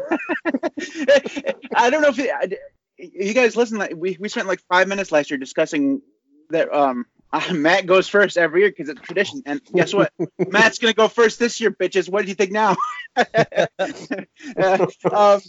I 1.76 1.90
don't 1.90 2.02
know 2.02 2.10
if 2.10 2.20
it, 2.20 2.60
you 2.98 3.34
guys 3.34 3.56
listen. 3.56 3.78
Like, 3.78 3.94
we 3.96 4.18
we 4.20 4.30
spent 4.30 4.48
like 4.48 4.62
five 4.70 4.88
minutes 4.88 5.12
last 5.12 5.32
year 5.32 5.38
discussing 5.38 6.02
that 6.50 6.74
um 6.74 7.06
Matt 7.52 7.86
goes 7.86 8.08
first 8.08 8.38
every 8.38 8.62
year 8.62 8.70
because 8.70 8.90
it's 8.90 9.02
tradition. 9.02 9.44
And 9.46 9.62
guess 9.74 9.94
what? 9.94 10.12
Matt's 10.38 10.80
gonna 10.80 10.94
go 10.94 11.08
first 11.08 11.40
this 11.40 11.60
year, 11.60 11.72
bitches. 11.72 12.10
What 12.10 12.24
do 12.24 12.30
you 12.30 12.36
think 12.36 12.52
now? 12.52 12.76
Uh, 13.16 14.88
um, 15.12 15.42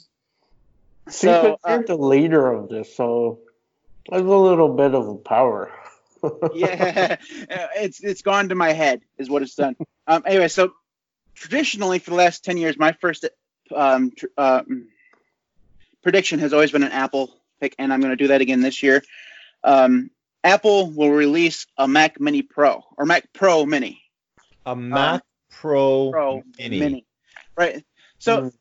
See, 1.08 1.28
so, 1.28 1.56
but 1.62 1.70
you're 1.70 1.84
the 1.84 1.96
leader 1.96 2.50
of 2.50 2.68
this, 2.68 2.96
so 2.96 3.38
there's 4.08 4.22
a 4.22 4.24
little 4.24 4.74
bit 4.74 4.94
of 4.94 5.22
power. 5.22 5.70
Yeah, 6.54 7.16
uh, 7.50 7.66
it's 7.76 8.02
it's 8.02 8.22
gone 8.22 8.48
to 8.48 8.54
my 8.54 8.72
head 8.72 9.02
is 9.18 9.28
what 9.28 9.42
it's 9.42 9.54
done. 9.54 9.76
Um, 10.06 10.22
anyway, 10.26 10.48
so 10.48 10.72
traditionally 11.34 11.98
for 11.98 12.10
the 12.10 12.16
last 12.16 12.44
ten 12.44 12.56
years, 12.56 12.78
my 12.78 12.92
first 12.92 13.28
um, 13.74 14.12
tr- 14.16 14.26
um, 14.36 14.88
prediction 16.02 16.38
has 16.40 16.52
always 16.52 16.70
been 16.70 16.82
an 16.82 16.92
Apple 16.92 17.34
pick, 17.60 17.74
and 17.78 17.92
I'm 17.92 18.00
going 18.00 18.12
to 18.12 18.16
do 18.16 18.28
that 18.28 18.40
again 18.40 18.60
this 18.60 18.82
year. 18.82 19.02
Um, 19.64 20.10
Apple 20.44 20.90
will 20.90 21.10
release 21.10 21.66
a 21.76 21.88
Mac 21.88 22.20
Mini 22.20 22.42
Pro 22.42 22.84
or 22.96 23.04
Mac 23.04 23.32
Pro 23.32 23.66
Mini. 23.66 24.00
a 24.64 24.76
Mac 24.76 25.22
Pro, 25.50 26.10
Pro 26.10 26.42
Mini. 26.58 27.04
right? 27.56 27.84
So. 28.18 28.42
Mm. 28.42 28.52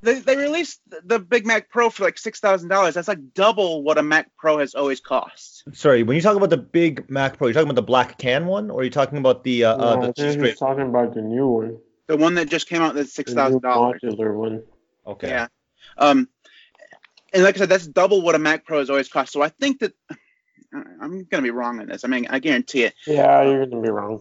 They, 0.00 0.20
they 0.20 0.36
released 0.36 0.80
the- 0.88 1.00
the 1.04 1.18
Big 1.18 1.44
Mac 1.46 1.70
Pro 1.70 1.90
for 1.90 2.04
like 2.04 2.18
six 2.18 2.38
thousand 2.40 2.68
dollars. 2.68 2.94
That's 2.94 3.08
like 3.08 3.34
double 3.34 3.82
what 3.82 3.98
a 3.98 4.02
Mac 4.02 4.30
Pro 4.38 4.58
has 4.58 4.74
always 4.74 5.00
cost. 5.00 5.64
Sorry, 5.72 6.02
when 6.04 6.14
you 6.14 6.22
talk 6.22 6.36
about 6.36 6.50
the 6.50 6.56
big 6.56 7.10
Mac 7.10 7.36
Pro, 7.36 7.48
you're 7.48 7.54
talking 7.54 7.66
about 7.68 7.74
the 7.76 7.82
black 7.82 8.16
can 8.18 8.46
one, 8.46 8.70
or 8.70 8.80
are 8.80 8.84
you 8.84 8.90
talking 8.90 9.18
about 9.18 9.42
the 9.44 9.64
uh, 9.64 9.76
No, 9.76 9.82
uh 9.84 9.96
I 9.96 10.06
the 10.08 10.12
think 10.12 10.32
straight? 10.32 10.50
he's 10.50 10.58
talking 10.58 10.88
about 10.88 11.14
the 11.14 11.22
new 11.22 11.46
one, 11.48 11.78
The 12.06 12.16
one 12.16 12.34
that 12.36 12.48
just 12.48 12.68
came 12.68 12.80
out 12.82 12.94
that's 12.94 13.12
six 13.12 13.34
the 13.34 13.48
new 13.48 13.60
dollars. 13.60 14.00
modular 14.04 14.34
one. 14.34 14.62
Okay. 15.06 15.28
Yeah. 15.28 15.48
Um, 15.96 16.28
and 17.32 17.42
like 17.42 17.56
I 17.56 17.58
said, 17.58 17.68
that's 17.68 17.86
double 17.86 18.22
what 18.22 18.34
a 18.34 18.38
Mac 18.38 18.64
Pro 18.64 18.78
has 18.78 18.90
always 18.90 19.08
cost. 19.08 19.32
So 19.32 19.42
I 19.42 19.48
think 19.48 19.80
that 19.80 19.92
I'm 20.72 21.24
gonna 21.24 21.42
be 21.42 21.50
wrong 21.50 21.80
on 21.80 21.86
this. 21.86 22.04
I 22.04 22.08
mean, 22.08 22.26
I 22.30 22.38
guarantee 22.38 22.84
it. 22.84 22.94
Yeah, 23.06 23.42
you're 23.42 23.66
gonna 23.66 23.82
be 23.82 23.90
wrong. 23.90 24.20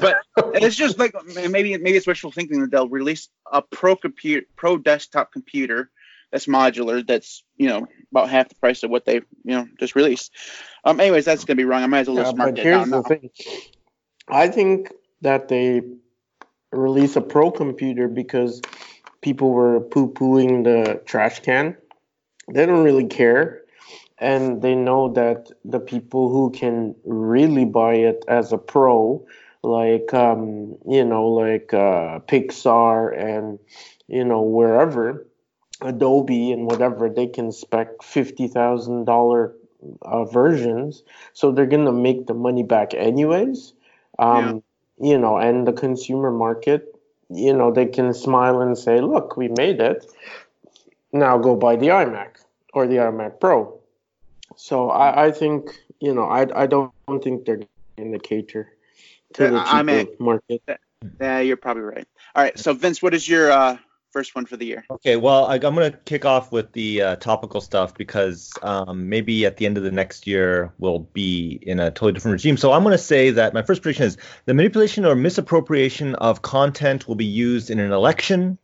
But 0.00 0.16
it's 0.54 0.76
just 0.76 0.98
like 0.98 1.14
maybe 1.34 1.76
maybe 1.76 1.96
it's 1.96 2.06
wishful 2.06 2.32
thinking 2.32 2.60
that 2.60 2.70
they'll 2.70 2.88
release 2.88 3.28
a 3.50 3.62
pro 3.62 3.96
computer, 3.96 4.46
pro 4.56 4.76
desktop 4.78 5.32
computer 5.32 5.90
that's 6.32 6.46
modular. 6.46 7.06
That's 7.06 7.44
you 7.56 7.68
know 7.68 7.86
about 8.10 8.30
half 8.30 8.48
the 8.48 8.54
price 8.56 8.82
of 8.82 8.90
what 8.90 9.04
they 9.04 9.16
you 9.16 9.22
know 9.44 9.68
just 9.78 9.94
released. 9.94 10.32
Um, 10.84 10.98
anyways, 10.98 11.24
that's 11.24 11.44
gonna 11.44 11.56
be 11.56 11.64
wrong. 11.64 11.82
I 11.82 11.86
might 11.86 12.00
as 12.00 12.08
well 12.08 12.16
Yeah, 12.16 12.22
just 12.24 12.36
mark 12.36 12.56
that 12.56 12.62
here's 12.62 12.80
down 12.80 12.90
the 12.90 12.96
now. 12.96 13.02
thing. 13.02 13.30
I 14.28 14.48
think 14.48 14.92
that 15.20 15.48
they 15.48 15.82
release 16.72 17.16
a 17.16 17.20
pro 17.20 17.50
computer 17.50 18.08
because 18.08 18.62
people 19.20 19.50
were 19.50 19.80
poo-pooing 19.80 20.64
the 20.64 21.00
trash 21.04 21.40
can. 21.40 21.76
They 22.50 22.66
don't 22.66 22.82
really 22.82 23.06
care, 23.06 23.62
and 24.18 24.62
they 24.62 24.74
know 24.74 25.12
that 25.12 25.50
the 25.64 25.80
people 25.80 26.30
who 26.30 26.50
can 26.50 26.96
really 27.04 27.66
buy 27.66 27.94
it 27.94 28.24
as 28.26 28.52
a 28.52 28.58
pro, 28.58 29.26
like 29.62 30.12
um, 30.14 30.76
you 30.88 31.04
know, 31.04 31.28
like 31.28 31.72
uh, 31.74 32.20
Pixar 32.20 33.16
and 33.18 33.58
you 34.08 34.24
know 34.24 34.42
wherever, 34.42 35.26
Adobe 35.82 36.52
and 36.52 36.66
whatever, 36.66 37.08
they 37.08 37.26
can 37.26 37.52
spec 37.52 38.02
fifty 38.02 38.46
thousand 38.48 39.04
dollar 39.04 39.54
uh, 40.02 40.24
versions, 40.24 41.02
so 41.32 41.50
they're 41.52 41.66
gonna 41.66 41.92
make 41.92 42.26
the 42.26 42.34
money 42.34 42.62
back 42.62 42.94
anyways. 42.94 43.72
Um, 44.18 44.62
You 45.00 45.18
know, 45.18 45.36
and 45.38 45.66
the 45.66 45.72
consumer 45.72 46.30
market, 46.30 46.94
you 47.28 47.52
know, 47.52 47.72
they 47.72 47.86
can 47.86 48.12
smile 48.14 48.60
and 48.60 48.76
say, 48.78 49.00
"Look, 49.00 49.36
we 49.36 49.48
made 49.48 49.80
it. 49.80 50.06
Now 51.12 51.38
go 51.38 51.56
buy 51.56 51.76
the 51.76 51.88
iMac 51.88 52.44
or 52.74 52.86
the 52.86 52.96
iMac 52.96 53.40
Pro." 53.40 53.80
So 54.56 54.90
I, 54.90 55.26
I 55.26 55.30
think, 55.32 55.70
you 56.00 56.14
know, 56.14 56.24
I, 56.24 56.46
I 56.62 56.66
don't 56.66 56.92
think 57.22 57.44
they're 57.44 57.44
gonna 57.44 58.18
cater 58.18 58.71
to 59.34 59.42
the 59.48 59.52
Yeah, 59.52 59.64
cheaper 59.64 59.74
iMac. 59.76 60.20
market. 60.20 60.62
Yeah, 61.20 61.40
you're 61.40 61.56
probably 61.56 61.82
right. 61.82 62.06
All 62.34 62.42
right, 62.42 62.58
so 62.58 62.72
Vince, 62.72 63.02
what 63.02 63.12
is 63.14 63.28
your 63.28 63.50
uh, 63.50 63.76
first 64.12 64.34
one 64.34 64.46
for 64.46 64.56
the 64.56 64.66
year? 64.66 64.84
Okay, 64.90 65.16
well, 65.16 65.46
I, 65.46 65.54
I'm 65.54 65.74
going 65.74 65.90
to 65.90 65.98
kick 66.04 66.24
off 66.24 66.52
with 66.52 66.72
the 66.72 67.02
uh, 67.02 67.16
topical 67.16 67.60
stuff 67.60 67.94
because 67.94 68.52
um, 68.62 69.08
maybe 69.08 69.44
at 69.46 69.56
the 69.56 69.66
end 69.66 69.76
of 69.78 69.82
the 69.82 69.90
next 69.90 70.26
year 70.26 70.72
we'll 70.78 71.00
be 71.00 71.58
in 71.62 71.80
a 71.80 71.90
totally 71.90 72.12
different 72.12 72.34
regime. 72.34 72.56
So 72.56 72.72
I'm 72.72 72.82
going 72.82 72.92
to 72.92 72.98
say 72.98 73.30
that 73.30 73.52
my 73.54 73.62
first 73.62 73.82
prediction 73.82 74.06
is 74.06 74.16
the 74.44 74.54
manipulation 74.54 75.04
or 75.04 75.14
misappropriation 75.16 76.14
of 76.16 76.42
content 76.42 77.08
will 77.08 77.16
be 77.16 77.24
used 77.24 77.70
in 77.70 77.78
an 77.80 77.90
election. 77.92 78.58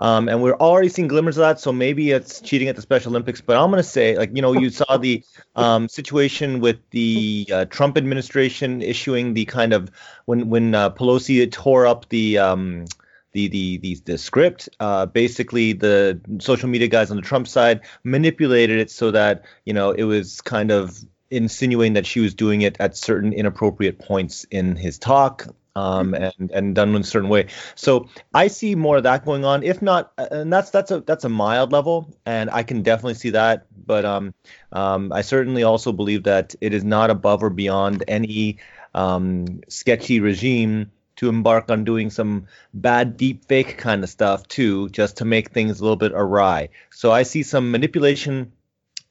Um, 0.00 0.30
and 0.30 0.42
we're 0.42 0.54
already 0.54 0.88
seeing 0.88 1.08
glimmers 1.08 1.36
of 1.36 1.42
that, 1.42 1.60
so 1.60 1.72
maybe 1.72 2.10
it's 2.10 2.40
cheating 2.40 2.68
at 2.68 2.74
the 2.74 2.82
Special 2.82 3.12
Olympics. 3.12 3.42
But 3.42 3.58
I'm 3.58 3.70
going 3.70 3.82
to 3.82 3.88
say, 3.88 4.16
like, 4.16 4.34
you 4.34 4.40
know, 4.40 4.54
you 4.54 4.70
saw 4.70 4.96
the 4.96 5.22
um, 5.54 5.90
situation 5.90 6.60
with 6.60 6.78
the 6.90 7.46
uh, 7.52 7.64
Trump 7.66 7.98
administration 7.98 8.80
issuing 8.80 9.34
the 9.34 9.44
kind 9.44 9.74
of 9.74 9.90
when 10.24 10.48
when 10.48 10.74
uh, 10.74 10.90
Pelosi 10.90 11.50
tore 11.52 11.86
up 11.86 12.08
the 12.08 12.38
um, 12.38 12.86
the 13.32 13.48
the 13.48 13.76
the, 13.76 13.94
the 14.06 14.18
script. 14.18 14.70
Uh, 14.80 15.04
basically, 15.04 15.74
the 15.74 16.18
social 16.40 16.70
media 16.70 16.88
guys 16.88 17.10
on 17.10 17.16
the 17.16 17.22
Trump 17.22 17.46
side 17.46 17.82
manipulated 18.02 18.78
it 18.78 18.90
so 18.90 19.10
that 19.10 19.44
you 19.66 19.74
know 19.74 19.90
it 19.90 20.04
was 20.04 20.40
kind 20.40 20.70
of 20.70 20.98
insinuating 21.30 21.92
that 21.92 22.06
she 22.06 22.20
was 22.20 22.34
doing 22.34 22.62
it 22.62 22.76
at 22.80 22.96
certain 22.96 23.32
inappropriate 23.32 23.98
points 23.98 24.44
in 24.50 24.76
his 24.76 24.98
talk. 24.98 25.46
Um, 25.76 26.14
and 26.14 26.50
and 26.50 26.74
done 26.74 26.94
in 26.96 27.00
a 27.02 27.04
certain 27.04 27.28
way. 27.28 27.46
So 27.76 28.08
I 28.34 28.48
see 28.48 28.74
more 28.74 28.96
of 28.96 29.04
that 29.04 29.24
going 29.24 29.44
on. 29.44 29.62
If 29.62 29.80
not, 29.80 30.12
and 30.18 30.52
that's 30.52 30.70
that's 30.70 30.90
a 30.90 31.00
that's 31.00 31.24
a 31.24 31.28
mild 31.28 31.70
level, 31.70 32.12
and 32.26 32.50
I 32.50 32.64
can 32.64 32.82
definitely 32.82 33.14
see 33.14 33.30
that. 33.30 33.66
But 33.86 34.04
um, 34.04 34.34
um, 34.72 35.12
I 35.12 35.22
certainly 35.22 35.62
also 35.62 35.92
believe 35.92 36.24
that 36.24 36.56
it 36.60 36.74
is 36.74 36.82
not 36.82 37.10
above 37.10 37.44
or 37.44 37.50
beyond 37.50 38.02
any 38.08 38.58
um, 38.94 39.60
sketchy 39.68 40.18
regime 40.18 40.90
to 41.16 41.28
embark 41.28 41.70
on 41.70 41.84
doing 41.84 42.10
some 42.10 42.46
bad 42.72 43.16
deep 43.16 43.44
fake 43.44 43.76
kind 43.76 44.02
of 44.02 44.08
stuff 44.08 44.48
too, 44.48 44.88
just 44.88 45.18
to 45.18 45.24
make 45.24 45.50
things 45.50 45.78
a 45.78 45.82
little 45.82 45.96
bit 45.96 46.12
awry. 46.12 46.70
So 46.90 47.12
I 47.12 47.24
see 47.24 47.42
some 47.42 47.70
manipulation 47.70 48.52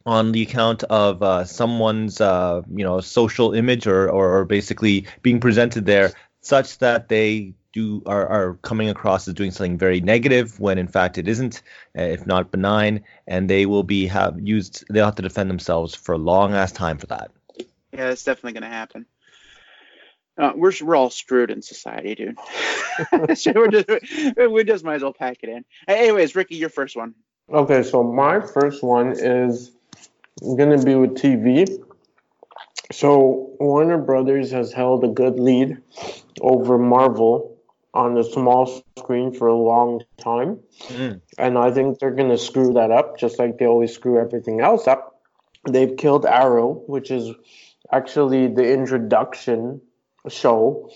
on 0.06 0.32
the 0.32 0.42
account 0.42 0.84
of 0.84 1.22
uh, 1.22 1.46
someone's 1.46 2.20
uh, 2.20 2.62
you 2.74 2.84
know 2.84 3.00
social 3.00 3.54
image 3.54 3.86
or, 3.86 4.10
or 4.10 4.40
or 4.40 4.46
basically 4.46 5.06
being 5.22 5.40
presented 5.40 5.86
there 5.86 6.14
such 6.42 6.78
that 6.80 7.10
they 7.10 7.54
do 7.72 8.02
are, 8.06 8.28
are 8.28 8.54
coming 8.62 8.90
across 8.90 9.28
as 9.28 9.34
doing 9.34 9.52
something 9.52 9.78
very 9.78 10.02
negative 10.02 10.60
when 10.60 10.78
in 10.78 10.88
fact 10.88 11.18
it 11.18 11.28
isn't 11.28 11.62
uh, 11.98 12.02
if 12.02 12.26
not 12.26 12.52
benign 12.52 13.04
and 13.28 13.50
they 13.50 13.66
will 13.66 13.84
be 13.84 14.08
have 14.08 14.40
used 14.40 14.84
they'll 14.90 15.06
have 15.06 15.16
to 15.16 15.22
defend 15.22 15.50
themselves 15.50 15.94
for 15.94 16.14
a 16.14 16.18
long 16.18 16.54
ass 16.54 16.72
time 16.72 16.98
for 16.98 17.08
that 17.08 17.32
Yeah, 17.92 18.08
that's 18.10 18.24
definitely 18.24 18.54
gonna 18.54 18.74
happen. 18.74 19.06
Uh, 20.40 20.54
we're 20.56 20.72
we're 20.82 20.96
all 20.96 21.10
screwed 21.10 21.52
in 21.52 21.62
society, 21.62 22.16
dude. 22.16 22.38
so 23.38 23.52
we're 23.54 23.68
just 23.68 23.90
we 24.38 24.64
just 24.64 24.86
might 24.86 24.96
as 24.96 25.02
well 25.02 25.14
pack 25.14 25.40
it 25.44 25.50
in. 25.50 25.66
Anyways, 25.88 26.34
Ricky, 26.34 26.56
your 26.56 26.70
first 26.70 26.96
one. 26.96 27.14
Okay, 27.52 27.84
so 27.84 28.04
my 28.04 28.40
first 28.40 28.82
one 28.82 29.12
is 29.12 29.72
gonna 30.42 30.82
be 30.82 30.96
with 30.96 31.16
TV. 31.16 31.84
So 32.92 33.52
Warner 33.60 33.98
Brothers 34.00 34.52
has 34.52 34.74
held 34.74 35.04
a 35.04 35.08
good 35.10 35.40
lead 35.40 35.78
over 36.42 36.78
Marvel 36.78 37.56
on 37.94 38.14
the 38.14 38.24
small 38.24 38.82
screen 38.98 39.32
for 39.32 39.48
a 39.48 39.56
long 39.56 40.04
time, 40.18 40.60
Mm. 40.90 41.22
and 41.38 41.58
I 41.58 41.72
think 41.72 42.00
they're 42.00 42.12
gonna 42.12 42.38
screw 42.38 42.74
that 42.74 42.92
up, 42.92 43.18
just 43.18 43.40
like 43.40 43.58
they 43.58 43.66
always 43.66 43.94
screw 43.94 44.20
everything 44.20 44.62
else 44.62 44.88
up. 44.88 45.22
They've 45.68 45.96
killed 45.98 46.26
Arrow, 46.26 46.84
which 46.88 47.12
is 47.12 47.32
actually 47.92 48.48
the 48.48 48.72
introduction 48.72 49.82
show. 50.28 50.90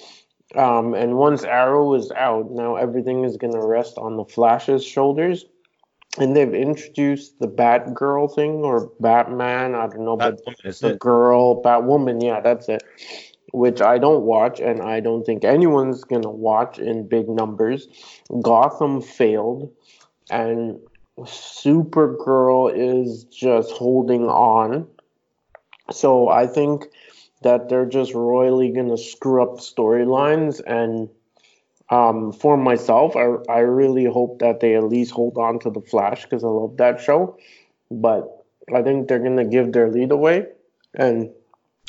Um, 0.56 0.94
and 0.94 1.18
once 1.18 1.44
Arrow 1.44 1.94
is 1.96 2.12
out, 2.12 2.52
now 2.52 2.76
everything 2.76 3.24
is 3.24 3.38
going 3.38 3.54
to 3.54 3.66
rest 3.66 3.98
on 3.98 4.18
the 4.18 4.26
Flash's 4.26 4.86
shoulders. 4.86 5.46
And 6.20 6.36
they've 6.36 6.54
introduced 6.54 7.40
the 7.40 7.48
Batgirl 7.48 8.36
thing 8.36 8.64
or 8.64 8.92
Batman, 9.00 9.74
I 9.74 9.88
don't 9.88 10.06
know, 10.06 10.16
but 10.16 10.40
the 10.46 10.90
it? 10.90 11.00
girl, 11.00 11.62
Batwoman, 11.64 12.24
yeah, 12.24 12.40
that's 12.40 12.70
it. 12.70 12.84
Which 13.52 13.82
I 13.82 13.98
don't 13.98 14.24
watch, 14.24 14.60
and 14.60 14.82
I 14.82 15.00
don't 15.00 15.26
think 15.26 15.44
anyone's 15.44 16.04
gonna 16.04 16.30
watch 16.30 16.78
in 16.78 17.08
big 17.08 17.28
numbers. 17.30 17.88
Gotham 18.42 19.02
failed, 19.02 19.72
and 20.30 20.80
Supergirl 21.20 22.72
is 22.76 23.24
just 23.26 23.72
holding 23.72 24.28
on. 24.28 24.88
So 25.92 26.30
I 26.30 26.48
think 26.48 26.86
that 27.42 27.70
they're 27.70 27.86
just 27.86 28.14
royally 28.14 28.70
gonna 28.70 28.98
screw 28.98 29.42
up 29.42 29.60
storylines 29.60 30.62
and 30.66 31.10
um, 31.94 32.32
for 32.32 32.58
myself, 32.58 33.16
I, 33.16 33.26
I 33.52 33.60
really 33.60 34.06
hope 34.06 34.40
that 34.40 34.60
they 34.60 34.76
at 34.76 34.84
least 34.84 35.12
hold 35.12 35.38
on 35.38 35.60
to 35.60 35.70
the 35.70 35.82
Flash 35.82 36.24
because 36.24 36.44
I 36.44 36.48
love 36.48 36.78
that 36.78 37.02
show. 37.02 37.38
But 37.92 38.46
I 38.74 38.82
think 38.82 39.08
they're 39.08 39.20
gonna 39.20 39.46
give 39.46 39.72
their 39.72 39.92
lead 39.92 40.12
away, 40.12 40.48
and 40.96 41.30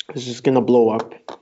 it's 0.09 0.25
just 0.25 0.43
gonna 0.43 0.61
blow 0.61 0.89
up. 0.89 1.39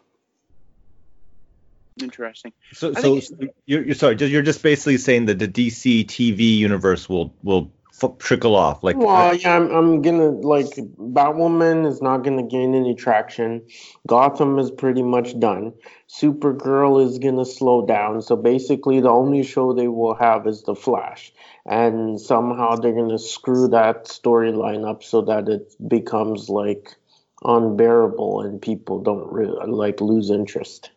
Interesting. 2.02 2.54
So, 2.72 2.94
I 2.96 3.02
so 3.02 3.20
you're, 3.66 3.84
you're 3.84 3.96
sorry. 3.96 4.16
You're 4.16 4.42
just 4.42 4.64
basically 4.64 4.98
saying 4.98 5.26
that 5.26 5.40
the 5.40 5.48
DC 5.48 6.06
TV 6.06 6.58
universe 6.58 7.10
will 7.10 7.34
will 7.44 7.70
f- 8.02 8.18
trickle 8.18 8.56
off. 8.56 8.84
Like, 8.84 8.98
Well, 8.98 9.36
yeah, 9.36 9.56
I'm, 9.56 9.70
I'm 9.72 10.02
gonna 10.02 10.30
like 10.30 10.68
Batwoman 10.68 11.88
is 11.88 12.02
not 12.02 12.20
gonna 12.24 12.44
gain 12.44 12.76
any 12.76 12.96
traction. 12.96 13.62
Gotham 14.08 14.60
is 14.60 14.72
pretty 14.72 15.04
much 15.04 15.40
done. 15.40 15.74
Supergirl 16.10 17.06
is 17.06 17.20
gonna 17.20 17.46
slow 17.46 17.86
down. 17.86 18.22
So 18.22 18.36
basically, 18.36 19.00
the 19.00 19.10
only 19.10 19.44
show 19.44 19.74
they 19.74 19.88
will 19.88 20.16
have 20.16 20.48
is 20.48 20.64
the 20.64 20.76
Flash, 20.76 21.34
and 21.66 22.20
somehow 22.20 22.76
they're 22.76 22.94
gonna 22.94 23.20
screw 23.20 23.68
that 23.70 24.06
storyline 24.06 24.88
up 24.88 25.04
so 25.04 25.22
that 25.22 25.48
it 25.50 25.76
becomes 25.88 26.50
like 26.50 26.96
unbearable 27.44 28.42
and 28.42 28.62
people 28.62 29.02
don't 29.02 29.32
really 29.32 29.70
like 29.70 30.02
lose 30.02 30.30
interest. 30.30 30.92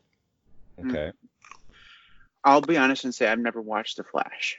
Hmm. 0.81 0.91
okay. 0.91 1.13
I'll 2.45 2.61
be 2.61 2.77
honest 2.77 3.05
and 3.05 3.13
say 3.13 3.27
I've 3.27 3.41
never 3.41 3.61
watched 3.61 3.97
The 3.97 4.05
Flash. 4.05 4.59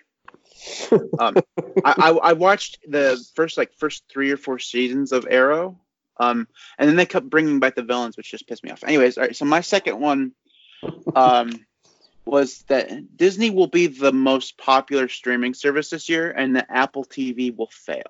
um, 1.20 1.36
I, 1.84 1.96
I, 1.98 2.10
I 2.12 2.34
watched 2.34 2.80
the 2.88 3.24
first 3.36 3.58
like 3.58 3.74
first 3.78 4.04
three 4.10 4.32
or 4.32 4.38
four 4.38 4.60
seasons 4.60 5.12
of 5.12 5.28
Arrow, 5.30 5.80
um, 6.18 6.48
and 6.78 6.90
then 6.90 6.96
they 6.96 7.06
kept 7.06 7.30
bringing 7.30 7.60
back 7.60 7.76
the 7.76 7.84
villains, 7.84 8.18
which 8.18 8.32
just 8.32 8.48
pissed 8.48 8.64
me 8.64 8.72
off. 8.72 8.84
Anyways, 8.84 9.18
all 9.18 9.24
right. 9.24 9.36
So 9.36 9.46
my 9.46 9.62
second 9.62 10.00
one 10.00 10.34
um, 11.16 11.66
was 12.26 12.64
that 12.68 13.18
Disney 13.18 13.50
will 13.50 13.68
be 13.68 13.88
the 13.88 14.12
most 14.12 14.58
popular 14.58 15.08
streaming 15.08 15.54
service 15.54 15.90
this 15.90 16.10
year, 16.10 16.32
and 16.32 16.56
that 16.56 16.68
Apple 16.70 17.06
TV 17.06 17.56
will 17.56 17.70
fail. 17.72 18.04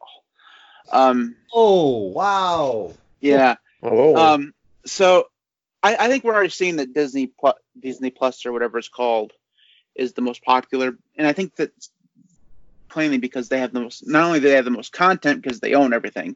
Um, 0.92 1.36
Oh 1.54 2.10
wow. 2.10 2.94
yeah. 3.20 3.56
Oh, 3.84 4.16
Um, 4.16 4.54
so 4.86 5.28
I, 5.84 5.96
I 5.96 6.08
think 6.08 6.24
we're 6.24 6.34
already 6.34 6.50
seeing 6.50 6.78
that 6.78 6.94
Disney 6.94 7.28
Plus, 7.28 7.56
Disney 7.80 8.10
Plus 8.10 8.46
or 8.46 8.52
whatever 8.52 8.78
it's 8.78 8.90
called 8.90 9.34
is 9.96 10.14
the 10.14 10.22
most 10.22 10.44
popular, 10.44 10.98
and 11.18 11.28
I 11.28 11.34
think 11.34 11.56
that's 11.56 11.90
plainly 12.90 13.18
because 13.18 13.50
they 13.50 13.60
have 13.60 13.74
the 13.74 13.82
most. 13.82 14.08
Not 14.08 14.24
only 14.24 14.40
do 14.40 14.48
they 14.48 14.56
have 14.56 14.66
the 14.66 14.72
most 14.72 14.92
content 14.92 15.42
because 15.42 15.60
they 15.60 15.74
own 15.74 15.94
everything, 15.94 16.36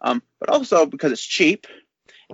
um, 0.00 0.22
but 0.40 0.48
also 0.48 0.86
because 0.86 1.12
it's 1.12 1.24
cheap, 1.24 1.66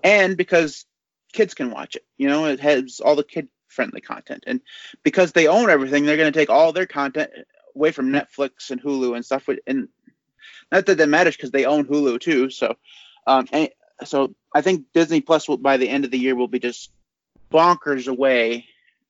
and 0.03 0.37
because 0.37 0.87
kids 1.33 1.55
can 1.55 1.71
watch 1.71 1.97
it. 1.97 2.05
You 2.17 2.29
know, 2.29 2.47
it 2.47 2.61
has 2.61 3.01
all 3.05 3.17
the 3.17 3.25
kid-friendly 3.25 4.01
content, 4.01 4.45
and 4.47 4.61
because 5.03 5.33
they 5.33 5.47
own 5.49 5.71
everything, 5.71 6.05
they're 6.05 6.17
going 6.17 6.33
to 6.33 6.39
take 6.39 6.51
all 6.51 6.73
their 6.73 6.87
content 6.87 7.31
away 7.75 7.91
from 7.91 8.11
Netflix 8.11 8.71
and 8.71 8.83
Hulu 8.83 9.17
and 9.17 9.25
stuff. 9.25 9.49
And 9.67 9.89
Not 10.71 10.87
that 10.87 10.99
that 10.99 11.09
matters 11.09 11.37
because 11.37 11.51
they 11.51 11.65
own 11.65 11.85
Hulu 11.87 12.21
too. 12.21 12.51
So, 12.51 12.77
um, 13.27 13.49
and, 13.53 13.69
so 14.05 14.35
I 14.55 14.61
think 14.61 14.87
Disney 14.93 15.21
Plus 15.21 15.49
will 15.49 15.57
by 15.57 15.77
the 15.77 15.89
end 15.89 16.05
of 16.05 16.11
the 16.11 16.19
year 16.19 16.35
will 16.35 16.49
be 16.49 16.59
just 16.59 16.91
bonkers 17.51 18.09
away 18.09 18.67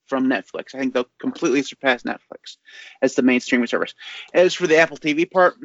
from 0.06 0.28
Netflix. 0.28 0.75
I 0.75 0.78
think 0.78 0.94
they'll 0.94 1.08
completely 1.18 1.62
surpass 1.62 2.02
Netflix 2.02 2.56
as 3.02 3.14
the 3.14 3.23
main 3.23 3.40
streaming 3.40 3.66
service. 3.66 3.94
As 4.32 4.54
for 4.54 4.66
the 4.66 4.78
Apple 4.78 4.96
TV 4.96 5.30
part, 5.30 5.56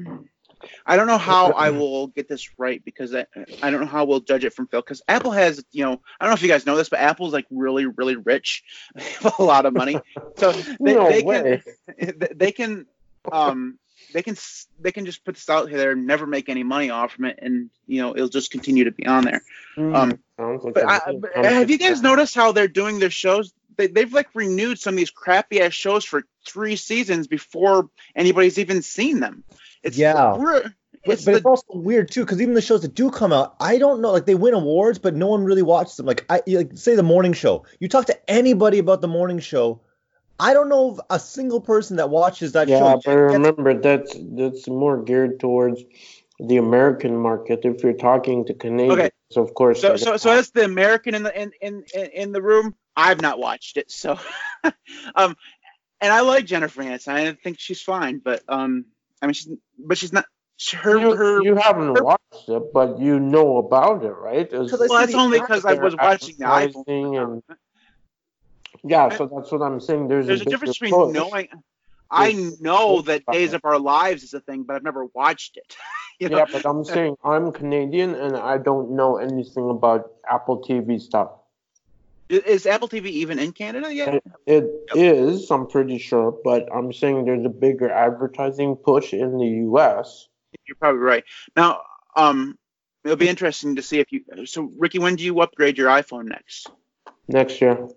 I 0.86 0.96
don't 0.96 1.08
know 1.08 1.18
how 1.18 1.52
I 1.52 1.70
will 1.72 2.08
get 2.08 2.28
this 2.28 2.50
right 2.58 2.84
because 2.84 3.14
I, 3.14 3.26
I 3.62 3.70
don't 3.70 3.82
know 3.82 3.88
how 3.88 4.06
we'll 4.06 4.20
judge 4.20 4.46
it 4.46 4.54
from 4.54 4.68
Phil 4.68 4.82
because 4.82 5.02
Apple 5.08 5.32
has 5.32 5.64
you 5.72 5.84
know 5.86 6.02
I 6.20 6.26
don't 6.26 6.32
know 6.32 6.36
if 6.36 6.42
you 6.42 6.48
guys 6.48 6.66
know 6.66 6.76
this 6.76 6.90
but 6.90 7.00
Apple's 7.00 7.34
like 7.34 7.46
really 7.50 7.86
really 7.86 8.16
rich, 8.16 8.64
they 8.96 9.04
have 9.04 9.40
a 9.40 9.44
lot 9.44 9.66
of 9.66 9.74
money, 9.74 10.00
so 10.38 10.52
they, 10.52 10.94
No 10.94 11.10
they 11.10 11.24
way. 11.24 11.62
can 12.00 12.16
they 12.36 12.52
can 12.52 12.86
um 13.32 13.78
they 14.14 14.24
can 14.24 14.36
they 14.80 14.92
can 14.92 15.06
just 15.06 15.24
put 15.24 15.36
this 15.36 15.50
out 15.50 15.70
there 15.70 15.92
and 15.92 16.08
never 16.08 16.26
make 16.26 16.50
any 16.50 16.64
money 16.64 16.90
off 16.90 17.14
from 17.14 17.26
it 17.26 17.40
and 17.42 17.70
you 17.86 18.02
know 18.02 18.16
it'll 18.16 18.30
just 18.30 18.52
continue 18.52 18.86
to 18.86 18.92
be 18.92 19.06
on 19.06 19.24
there. 19.26 19.42
Um, 19.78 20.20
like 20.38 20.78
I, 20.78 21.02
have 21.36 21.70
you 21.70 21.78
guys 21.78 22.02
noticed 22.02 22.34
how 22.34 22.52
they're 22.54 22.68
doing 22.68 23.00
their 23.00 23.10
shows? 23.10 23.54
They, 23.80 23.88
they've 23.88 24.12
like 24.12 24.28
renewed 24.36 24.78
some 24.78 24.94
of 24.96 24.98
these 24.98 25.10
crappy 25.10 25.62
ass 25.62 25.74
shows 25.74 26.04
for 26.04 26.24
three 26.46 26.76
seasons 26.76 27.28
before 27.28 27.90
anybody's 28.14 28.60
even 28.60 28.82
seen 28.82 29.22
them. 29.22 29.44
It's 29.84 29.98
Yeah. 29.98 30.36
we're- 30.36 30.70
But, 31.06 31.14
it's 31.14 31.24
but 31.24 31.32
the- 31.32 31.38
it's 31.38 31.46
also 31.46 31.64
weird 31.76 32.12
too, 32.12 32.26
because 32.26 32.42
even 32.42 32.56
the 32.56 32.62
shows 32.62 32.82
that 32.82 32.94
do 32.94 33.10
come 33.10 33.32
out, 33.32 33.56
I 33.62 33.78
don't 33.78 34.02
know. 34.02 34.12
Like 34.12 34.26
they 34.26 34.36
win 34.36 34.54
awards, 34.54 35.00
but 35.00 35.16
no 35.16 35.28
one 35.28 35.46
really 35.46 35.62
watches 35.62 35.96
them. 35.96 36.06
Like 36.06 36.26
I 36.30 36.42
like 36.48 36.72
say 36.76 36.94
the 36.96 37.04
morning 37.04 37.32
show. 37.32 37.64
You 37.80 37.88
talk 37.88 38.06
to 38.08 38.30
anybody 38.30 38.80
about 38.80 39.00
the 39.00 39.08
morning 39.08 39.40
show, 39.40 39.80
I 40.42 40.54
don't 40.54 40.68
know 40.68 40.92
of 40.92 41.02
a 41.10 41.18
single 41.18 41.62
person 41.62 41.96
that 41.98 42.10
watches 42.10 42.52
that 42.52 42.68
Yeah, 42.68 42.80
show. 42.80 43.02
but 43.06 43.16
remember 43.16 43.80
that's 43.80 44.14
that's 44.34 44.68
more 44.68 45.02
geared 45.02 45.40
towards 45.40 45.82
the 46.40 46.58
American 46.58 47.16
market. 47.16 47.62
If 47.64 47.82
you're 47.82 47.94
talking 47.94 48.44
to 48.48 48.54
Canadians, 48.54 49.12
of 49.38 49.54
course. 49.54 49.80
so 49.80 49.90
they're 49.90 49.98
so 49.98 50.18
so 50.18 50.36
that's 50.36 50.50
the 50.52 50.66
American 50.66 51.16
in 51.16 51.24
the 51.24 51.42
in 51.42 51.52
in 51.62 51.84
in 51.96 52.06
in 52.08 52.32
the 52.34 52.42
room. 52.42 52.76
I've 53.00 53.22
not 53.22 53.40
watched 53.40 53.78
it, 53.78 53.90
so 53.92 54.20
um, 55.16 55.36
and 56.02 56.14
I 56.14 56.22
like 56.22 56.46
Jennifer 56.46 56.84
Aniston. 56.84 57.14
I 57.14 57.34
think 57.34 57.60
she's 57.60 57.82
fine, 57.82 58.20
but 58.20 58.44
um, 58.48 58.86
I 59.22 59.28
mean 59.28 59.34
she's 59.34 59.50
but 59.78 59.98
she's 59.98 60.14
not 60.14 60.26
her 60.74 61.00
you, 61.00 61.16
her. 61.16 61.42
you 61.44 61.56
haven't 61.56 61.96
her- 61.96 62.04
watched 62.04 62.50
it, 62.50 62.74
but 62.74 63.00
you 63.00 63.20
know 63.20 63.58
about 63.58 64.04
it, 64.04 64.12
right? 64.12 64.46
It's- 64.46 64.70
'Cause 64.70 64.82
I 64.82 64.88
well, 64.88 65.00
that's 65.00 65.16
only 65.16 65.40
because 65.40 65.66
I 65.66 65.74
was 65.76 65.96
watching 65.96 66.36
the 66.38 66.46
iPhone. 66.46 67.44
and 67.48 67.58
yeah, 68.84 69.10
so 69.18 69.26
that's 69.34 69.52
what 69.52 69.62
I'm 69.62 69.80
saying. 69.80 70.08
There's, 70.08 70.28
There's 70.28 70.42
a 70.42 70.46
bigger 70.46 70.52
difference 70.52 70.78
between 70.78 70.94
push. 70.94 71.14
knowing. 71.14 71.48
I 72.12 72.56
know 72.60 73.02
that 73.04 73.24
Days 73.32 73.54
of 73.54 73.62
Our 73.64 73.78
Lives 73.80 74.24
is 74.24 74.34
a 74.34 74.40
thing, 74.40 74.64
but 74.64 74.76
I've 74.76 74.84
never 74.84 75.06
watched 75.06 75.58
it. 75.58 75.76
you 76.20 76.30
know? 76.30 76.38
Yeah, 76.40 76.46
but 76.52 76.66
I'm 76.66 76.84
saying 76.84 77.16
I'm 77.24 77.52
Canadian 77.52 78.16
and 78.16 78.36
I 78.36 78.58
don't 78.58 78.92
know 78.92 79.18
anything 79.18 79.70
about 79.70 80.12
Apple 80.30 80.64
TV 80.68 81.00
stuff. 81.00 81.30
Is 82.30 82.68
Apple 82.68 82.88
TV 82.88 83.08
even 83.08 83.40
in 83.40 83.52
Canada 83.54 83.92
yet? 83.92 84.24
It, 84.46 84.66
is, 84.94 85.50
I'm 85.50 85.66
pretty 85.66 85.98
sure, 85.98 86.38
but 86.44 86.68
I'm 86.74 86.94
saying 86.94 87.26
there's 87.26 87.44
a 87.46 87.50
bigger 87.50 87.90
advertising 87.90 88.76
push 88.76 89.14
in 89.14 89.40
the 89.40 89.48
U.S. 89.48 90.28
You're 90.68 90.76
probably 90.76 91.02
right. 91.02 91.24
Now, 91.56 91.82
um, 92.16 92.56
it'll 93.04 93.18
be 93.18 93.30
interesting 93.30 93.78
to 93.78 93.82
see 93.82 94.00
if 94.00 94.12
you. 94.12 94.22
So, 94.46 94.72
Ricky, 94.78 95.00
when 95.00 95.16
do 95.16 95.24
you 95.24 95.40
upgrade 95.42 95.80
your 95.80 95.90
iPhone 95.90 96.26
next? 96.26 96.70
next 97.28 97.62
year. 97.62 97.88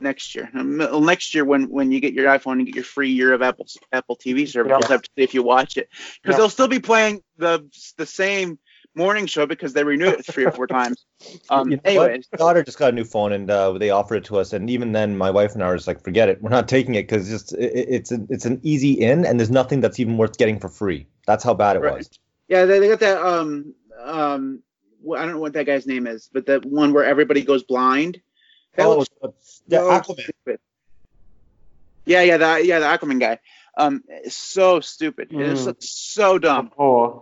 Next 0.00 0.34
year. 0.34 0.50
Um, 0.54 0.76
Next 1.06 1.34
year, 1.34 1.44
when 1.44 1.70
when 1.70 1.90
you 1.90 2.00
get 2.00 2.12
your 2.12 2.26
iPhone 2.26 2.52
and 2.52 2.66
get 2.66 2.74
your 2.74 2.84
free 2.84 3.10
year 3.10 3.32
of 3.32 3.40
Apple 3.40 3.66
Apple 3.92 4.16
TV 4.16 4.46
service, 4.46 4.70
Yeah. 4.70 4.78
you'll 4.78 4.88
have 4.88 5.02
to 5.02 5.10
see 5.16 5.24
if 5.24 5.32
you 5.32 5.42
watch 5.42 5.78
it 5.78 5.88
because 6.22 6.34
Yeah. 6.34 6.36
they'll 6.36 6.50
still 6.50 6.68
be 6.68 6.80
playing 6.80 7.22
the 7.38 7.66
the 7.96 8.06
same 8.06 8.58
morning 8.98 9.26
show 9.26 9.46
because 9.46 9.72
they 9.72 9.84
renew 9.84 10.08
it 10.08 10.26
three 10.26 10.44
or 10.44 10.50
four 10.52 10.66
times. 10.66 11.04
Um, 11.50 11.70
You 11.70 11.76
know 11.78 11.94
what? 11.94 12.10
anyways, 12.10 12.28
My 12.32 12.36
daughter 12.38 12.62
just 12.62 12.78
got 12.78 12.90
a 12.92 12.96
new 12.96 13.04
phone 13.04 13.32
and 13.32 13.50
uh, 13.50 13.72
they 13.72 13.90
offered 13.90 14.16
it 14.16 14.24
to 14.26 14.38
us, 14.38 14.52
and 14.52 14.68
even 14.70 14.92
then, 14.92 15.16
my 15.16 15.30
wife 15.30 15.54
and 15.54 15.62
I 15.64 15.68
were 15.68 15.76
just 15.76 15.86
like, 15.88 16.02
forget 16.04 16.28
it, 16.28 16.40
we're 16.42 16.50
not 16.50 16.68
taking 16.68 16.94
it 16.94 17.02
because 17.04 17.28
just 17.28 17.52
it, 17.54 17.72
it's 17.74 18.12
a, 18.12 18.18
it's 18.28 18.44
an 18.44 18.60
easy 18.62 18.92
in, 18.92 19.24
and 19.24 19.40
there's 19.40 19.50
nothing 19.50 19.80
that's 19.80 19.98
even 19.98 20.16
worth 20.18 20.36
getting 20.38 20.60
for 20.60 20.68
free. 20.68 21.06
That's 21.26 21.42
how 21.42 21.54
bad 21.54 21.76
it 21.76 21.80
Right. 21.80 21.94
was. 21.96 22.10
Yeah, 22.48 22.66
they, 22.66 22.78
they 22.80 22.88
got 22.88 23.00
that. 23.00 23.20
Um, 23.24 23.74
um, 24.00 24.62
wh- 25.06 25.16
I 25.18 25.22
don't 25.24 25.32
know 25.32 25.40
what 25.40 25.54
that 25.54 25.66
guy's 25.66 25.86
name 25.86 26.06
is, 26.06 26.28
but 26.32 26.46
that 26.46 26.64
one 26.64 26.92
where 26.92 27.04
everybody 27.04 27.42
goes 27.42 27.62
blind. 27.64 28.20
That 28.76 28.86
Oh, 28.86 28.98
looks 28.98 29.10
it's- 29.24 29.62
yeah, 29.66 29.80
so 29.80 29.90
Aquaman. 29.90 30.22
stupid. 30.22 30.60
Yeah, 32.06 32.22
yeah, 32.22 32.36
the 32.36 32.64
yeah 32.64 32.78
the 32.78 32.86
Aquaman 32.86 33.20
guy. 33.20 33.38
Um, 33.76 34.02
so 34.28 34.80
stupid. 34.80 35.32
It 35.32 35.38
just 35.38 35.62
Mm. 35.62 35.66
looks 35.66 35.88
so 35.90 36.38
dumb. 36.38 36.70
Oh, 36.78 37.20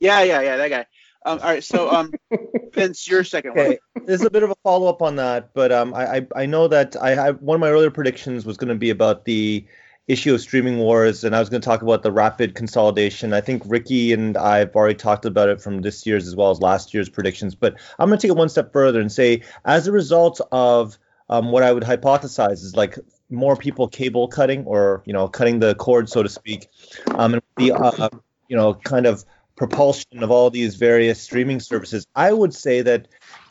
Yeah, 0.00 0.22
yeah, 0.22 0.40
yeah, 0.40 0.56
that 0.56 0.68
guy. 0.68 0.86
Um, 1.24 1.40
all 1.42 1.48
right, 1.48 1.64
so 1.64 1.90
um, 1.90 2.12
Vince, 2.72 3.08
your 3.08 3.24
second 3.24 3.56
one. 3.56 3.78
This 4.06 4.20
is 4.20 4.26
a 4.26 4.30
bit 4.30 4.44
of 4.44 4.50
a 4.50 4.54
follow 4.62 4.86
up 4.86 5.02
on 5.02 5.16
that, 5.16 5.52
but 5.54 5.72
um, 5.72 5.92
I, 5.92 6.18
I 6.18 6.26
I 6.36 6.46
know 6.46 6.68
that 6.68 6.94
I 7.00 7.14
have 7.14 7.42
one 7.42 7.56
of 7.56 7.60
my 7.60 7.70
earlier 7.70 7.90
predictions 7.90 8.46
was 8.46 8.56
going 8.56 8.68
to 8.68 8.76
be 8.76 8.90
about 8.90 9.24
the 9.24 9.66
issue 10.06 10.34
of 10.34 10.40
streaming 10.40 10.78
wars, 10.78 11.24
and 11.24 11.34
I 11.34 11.40
was 11.40 11.48
going 11.48 11.60
to 11.60 11.66
talk 11.66 11.82
about 11.82 12.04
the 12.04 12.12
rapid 12.12 12.54
consolidation. 12.54 13.32
I 13.32 13.40
think 13.40 13.62
Ricky 13.66 14.12
and 14.12 14.36
I've 14.36 14.74
already 14.76 14.94
talked 14.94 15.24
about 15.24 15.48
it 15.48 15.60
from 15.60 15.82
this 15.82 16.06
year's 16.06 16.28
as 16.28 16.36
well 16.36 16.50
as 16.50 16.60
last 16.60 16.94
year's 16.94 17.08
predictions, 17.08 17.54
but 17.54 17.74
I'm 17.98 18.08
going 18.08 18.18
to 18.18 18.22
take 18.22 18.30
it 18.30 18.38
one 18.38 18.48
step 18.48 18.72
further 18.72 19.00
and 19.00 19.10
say, 19.10 19.42
as 19.64 19.88
a 19.88 19.92
result 19.92 20.40
of 20.52 20.96
um, 21.28 21.50
what 21.50 21.64
I 21.64 21.72
would 21.72 21.82
hypothesize 21.82 22.62
is 22.62 22.76
like 22.76 22.98
more 23.30 23.56
people 23.56 23.88
cable 23.88 24.28
cutting 24.28 24.64
or 24.64 25.02
you 25.06 25.12
know 25.12 25.26
cutting 25.28 25.58
the 25.58 25.74
cord, 25.74 26.08
so 26.08 26.22
to 26.22 26.28
speak, 26.28 26.68
um, 27.16 27.34
and 27.34 27.42
the 27.56 27.72
uh, 27.72 28.08
you 28.48 28.56
know 28.56 28.74
kind 28.74 29.06
of 29.06 29.24
propulsion 29.56 30.22
of 30.22 30.30
all 30.30 30.50
these 30.50 30.76
various 30.76 31.20
streaming 31.20 31.60
services, 31.60 32.06
I 32.14 32.32
would 32.32 32.54
say 32.54 32.82
that 32.82 33.08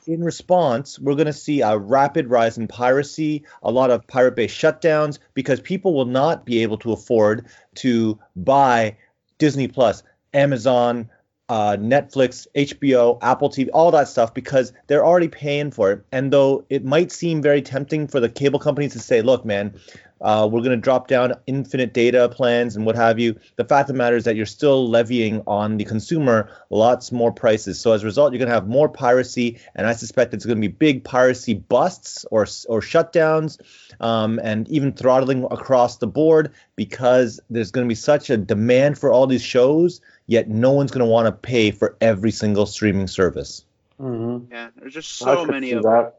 in 0.07 0.23
response, 0.23 0.99
we're 0.99 1.15
going 1.15 1.25
to 1.25 1.33
see 1.33 1.61
a 1.61 1.77
rapid 1.77 2.29
rise 2.29 2.57
in 2.57 2.67
piracy, 2.67 3.43
a 3.63 3.71
lot 3.71 3.89
of 3.89 4.05
pirate 4.07 4.35
based 4.35 4.59
shutdowns, 4.59 5.19
because 5.33 5.59
people 5.59 5.93
will 5.93 6.05
not 6.05 6.45
be 6.45 6.61
able 6.61 6.77
to 6.79 6.91
afford 6.91 7.47
to 7.75 8.19
buy 8.35 8.97
Disney 9.37 9.67
Plus, 9.67 10.03
Amazon, 10.33 11.09
uh, 11.49 11.77
Netflix, 11.77 12.47
HBO, 12.55 13.19
Apple 13.21 13.49
TV, 13.49 13.69
all 13.73 13.91
that 13.91 14.07
stuff 14.07 14.33
because 14.33 14.73
they're 14.87 15.05
already 15.05 15.27
paying 15.27 15.71
for 15.71 15.91
it. 15.91 16.05
And 16.11 16.33
though 16.33 16.65
it 16.69 16.83
might 16.83 17.11
seem 17.11 17.41
very 17.41 17.61
tempting 17.61 18.07
for 18.07 18.19
the 18.19 18.29
cable 18.29 18.59
companies 18.59 18.93
to 18.93 18.99
say, 18.99 19.21
look, 19.21 19.45
man, 19.45 19.79
uh, 20.21 20.47
we're 20.49 20.62
going 20.62 20.71
to 20.71 20.78
drop 20.78 21.08
down 21.08 21.34
infinite 21.45 21.93
data 21.93 22.30
plans 22.30 22.75
and 22.75 22.86
what 22.86 22.95
have 22.95 23.19
you. 23.19 23.38
The 23.58 23.65
fact 23.65 23.89
of 23.89 23.95
the 23.95 23.97
matter 23.97 24.15
is 24.15 24.23
that 24.23 24.36
you're 24.36 24.45
still 24.45 24.89
levying 24.89 25.43
on 25.45 25.78
the 25.78 25.84
consumer 25.86 26.49
lots 26.69 27.12
more 27.12 27.32
prices. 27.32 27.80
So 27.80 27.91
as 27.91 28.04
a 28.04 28.06
result, 28.06 28.32
you're 28.32 28.39
going 28.39 28.49
to 28.49 28.56
have 28.56 28.67
more 28.67 28.88
piracy, 28.89 29.60
and 29.75 29.86
I 29.86 29.93
suspect 29.93 30.34
it's 30.34 30.45
going 30.45 30.58
to 30.58 30.67
be 30.67 30.73
big 30.73 31.04
piracy 31.04 31.54
busts 31.54 32.25
or 32.32 32.43
or 32.69 32.82
shutdowns, 32.82 33.60
um, 33.99 34.39
and 34.41 34.67
even 34.69 34.93
throttling 34.93 35.43
across 35.51 35.97
the 35.97 36.08
board 36.08 36.54
because 36.75 37.39
there's 37.49 37.71
going 37.71 37.86
to 37.86 37.89
be 37.89 37.95
such 37.95 38.30
a 38.30 38.38
demand 38.38 38.97
for 38.97 39.12
all 39.12 39.28
these 39.28 39.43
shows. 39.43 40.01
Yet 40.28 40.49
no 40.49 40.71
one's 40.71 40.91
going 40.91 41.06
to 41.06 41.12
want 41.12 41.28
to 41.28 41.32
pay 41.32 41.71
for 41.71 41.97
every 42.01 42.32
single 42.32 42.65
streaming 42.65 43.08
service. 43.08 43.63
mhm. 43.99 44.47
Yeah, 44.49 44.69
there's 44.75 44.93
just 44.93 45.12
so 45.17 45.45
many 45.45 45.69
see 45.69 45.73
of 45.73 45.84
them. 45.84 45.91
that. 45.91 46.15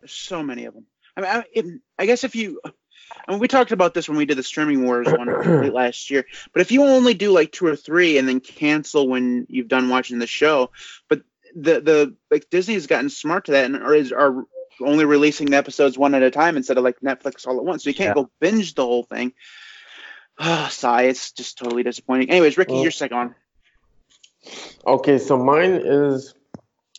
There's 0.00 0.12
so 0.12 0.42
many 0.42 0.64
of 0.64 0.74
them. 0.74 0.86
I 1.16 1.20
mean, 1.20 1.30
I, 1.30 1.44
it, 1.52 1.66
I 1.98 2.06
guess 2.06 2.24
if 2.24 2.34
you, 2.34 2.60
I 3.30 3.32
mean, 3.34 3.38
we 3.40 3.46
talked 3.46 3.70
about 3.70 3.94
this 3.94 4.08
when 4.08 4.18
we 4.18 4.24
did 4.24 4.38
the 4.38 4.42
streaming 4.42 4.84
wars 4.84 5.06
one 5.06 5.28
last 5.72 6.10
year. 6.10 6.26
But 6.52 6.62
if 6.62 6.72
you 6.72 6.82
only 6.82 7.14
do 7.14 7.30
like 7.30 7.52
two 7.52 7.64
or 7.64 7.76
three 7.76 8.18
and 8.18 8.28
then 8.28 8.40
cancel 8.40 9.06
when 9.06 9.46
you've 9.48 9.68
done 9.68 9.88
watching 9.88 10.18
the 10.18 10.26
show, 10.26 10.70
but 11.08 11.22
the 11.54 11.80
the 11.80 12.16
like 12.28 12.50
Disney 12.50 12.74
has 12.74 12.88
gotten 12.88 13.08
smart 13.08 13.44
to 13.44 13.52
that 13.52 13.66
and 13.66 13.76
or 13.76 13.94
is 13.94 14.10
are 14.10 14.44
only 14.82 15.04
releasing 15.04 15.46
the 15.48 15.56
episodes 15.56 15.96
one 15.96 16.16
at 16.16 16.24
a 16.24 16.30
time 16.32 16.56
instead 16.56 16.76
of 16.76 16.82
like 16.82 16.98
Netflix 17.02 17.46
all 17.46 17.56
at 17.58 17.64
once. 17.64 17.84
So 17.84 17.90
you 17.90 17.94
can't 17.94 18.16
Yeah. 18.16 18.24
go 18.24 18.30
binge 18.40 18.74
the 18.74 18.84
whole 18.84 19.04
thing. 19.04 19.32
Ah, 20.36 20.66
sigh. 20.72 21.02
It's 21.02 21.30
just 21.30 21.56
totally 21.56 21.84
disappointing. 21.84 22.30
Anyways, 22.30 22.58
Ricky, 22.58 22.72
Well- 22.72 22.82
your 22.82 22.90
second 22.90 23.16
one. 23.16 23.34
Okay, 24.84 25.18
so 25.18 25.36
mine 25.36 25.82
is 25.84 26.34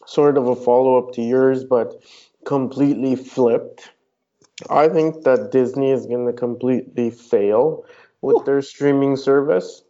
sort 0.05 0.37
of 0.37 0.47
a 0.47 0.55
follow 0.55 0.97
up 0.97 1.15
to 1.15 1.21
yours, 1.21 1.65
but 1.65 2.01
completely 2.45 3.17
flipped. 3.17 3.89
I 4.69 4.87
think 4.89 5.23
that 5.23 5.51
Disney 5.51 5.91
is 5.91 6.05
going 6.05 6.25
to 6.25 6.33
completely 6.33 7.09
fail 7.09 7.85
with 8.21 8.45
their 8.45 8.61
streaming 8.61 9.15
service. 9.15 9.83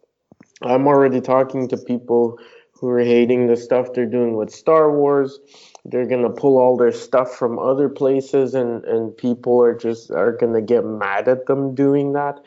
I'm 0.61 0.87
already 0.87 1.21
talking 1.21 1.67
to 1.69 1.77
people 1.77 2.39
who 2.73 2.89
are 2.89 2.99
hating 2.99 3.47
the 3.47 3.57
stuff 3.57 3.93
they're 3.93 4.05
doing 4.05 4.35
with 4.35 4.49
Star 4.49 4.91
Wars. 4.91 5.39
They're 5.85 6.07
going 6.07 6.23
to 6.23 6.29
pull 6.29 6.57
all 6.57 6.77
their 6.77 6.91
stuff 6.91 7.35
from 7.35 7.59
other 7.59 7.89
places 7.89 8.55
and, 8.55 8.83
and 8.85 9.15
people 9.15 9.61
are 9.61 9.75
just 9.75 10.11
are 10.11 10.31
going 10.31 10.53
to 10.53 10.61
get 10.61 10.85
mad 10.85 11.27
at 11.27 11.45
them 11.45 11.75
doing 11.75 12.13
that. 12.13 12.39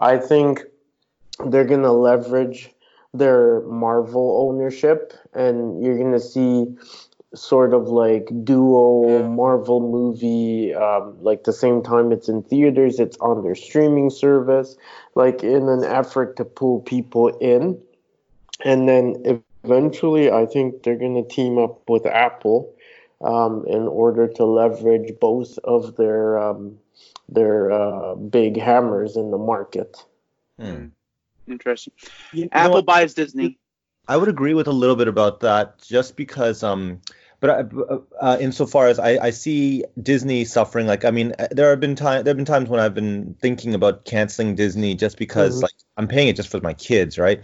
I 0.00 0.18
think 0.18 0.62
they're 1.46 1.64
going 1.64 1.82
to 1.82 1.92
leverage 1.92 2.70
their 3.14 3.60
Marvel 3.62 4.48
ownership, 4.48 5.12
and 5.34 5.82
you're 5.84 5.98
gonna 5.98 6.20
see 6.20 6.66
sort 7.34 7.72
of 7.72 7.88
like 7.88 8.28
duo 8.44 9.28
Marvel 9.28 9.80
movie, 9.80 10.74
um, 10.74 11.16
like 11.22 11.44
the 11.44 11.52
same 11.52 11.82
time 11.82 12.12
it's 12.12 12.28
in 12.28 12.42
theaters, 12.42 13.00
it's 13.00 13.16
on 13.18 13.42
their 13.42 13.54
streaming 13.54 14.10
service, 14.10 14.76
like 15.14 15.42
in 15.42 15.68
an 15.68 15.84
effort 15.84 16.36
to 16.36 16.44
pull 16.44 16.80
people 16.80 17.28
in. 17.38 17.80
and 18.64 18.88
then 18.88 19.42
eventually, 19.64 20.30
I 20.30 20.46
think 20.46 20.82
they're 20.82 20.96
going 20.96 21.14
to 21.14 21.28
team 21.28 21.58
up 21.58 21.88
with 21.88 22.06
Apple 22.06 22.74
um, 23.22 23.64
in 23.66 23.88
order 23.88 24.28
to 24.28 24.44
leverage 24.44 25.12
both 25.20 25.58
of 25.64 25.96
their 25.96 26.38
um, 26.38 26.78
their 27.28 27.72
uh, 27.72 28.14
big 28.14 28.58
hammers 28.58 29.16
in 29.16 29.30
the 29.30 29.38
market. 29.38 29.96
Hmm. 30.60 30.86
Interesting. 31.48 31.94
You 32.32 32.48
Apple 32.52 32.74
what? 32.74 32.86
buys 32.86 33.14
Disney. 33.14 33.58
I 34.08 34.16
would 34.16 34.28
agree 34.28 34.54
with 34.54 34.66
a 34.66 34.72
little 34.72 34.96
bit 34.96 35.08
about 35.08 35.40
that, 35.40 35.80
just 35.80 36.16
because, 36.16 36.62
um, 36.62 37.00
but 37.42 37.50
I, 37.50 38.24
uh, 38.24 38.38
insofar 38.40 38.86
as 38.86 39.00
I, 39.00 39.18
I 39.18 39.30
see 39.30 39.84
Disney 40.00 40.44
suffering, 40.44 40.86
like 40.86 41.04
I 41.04 41.10
mean, 41.10 41.34
uh, 41.36 41.48
there 41.50 41.70
have 41.70 41.80
been 41.80 41.96
time, 41.96 42.22
there 42.22 42.30
have 42.30 42.36
been 42.36 42.44
times 42.46 42.68
when 42.68 42.78
I've 42.78 42.94
been 42.94 43.34
thinking 43.40 43.74
about 43.74 44.04
canceling 44.04 44.54
Disney 44.54 44.94
just 44.94 45.18
because, 45.18 45.58
Mhm. 45.58 45.62
like, 45.62 45.72
I'm 45.96 46.06
paying 46.06 46.28
it 46.28 46.36
just 46.36 46.50
for 46.50 46.60
my 46.60 46.72
kids, 46.72 47.18
right? 47.18 47.42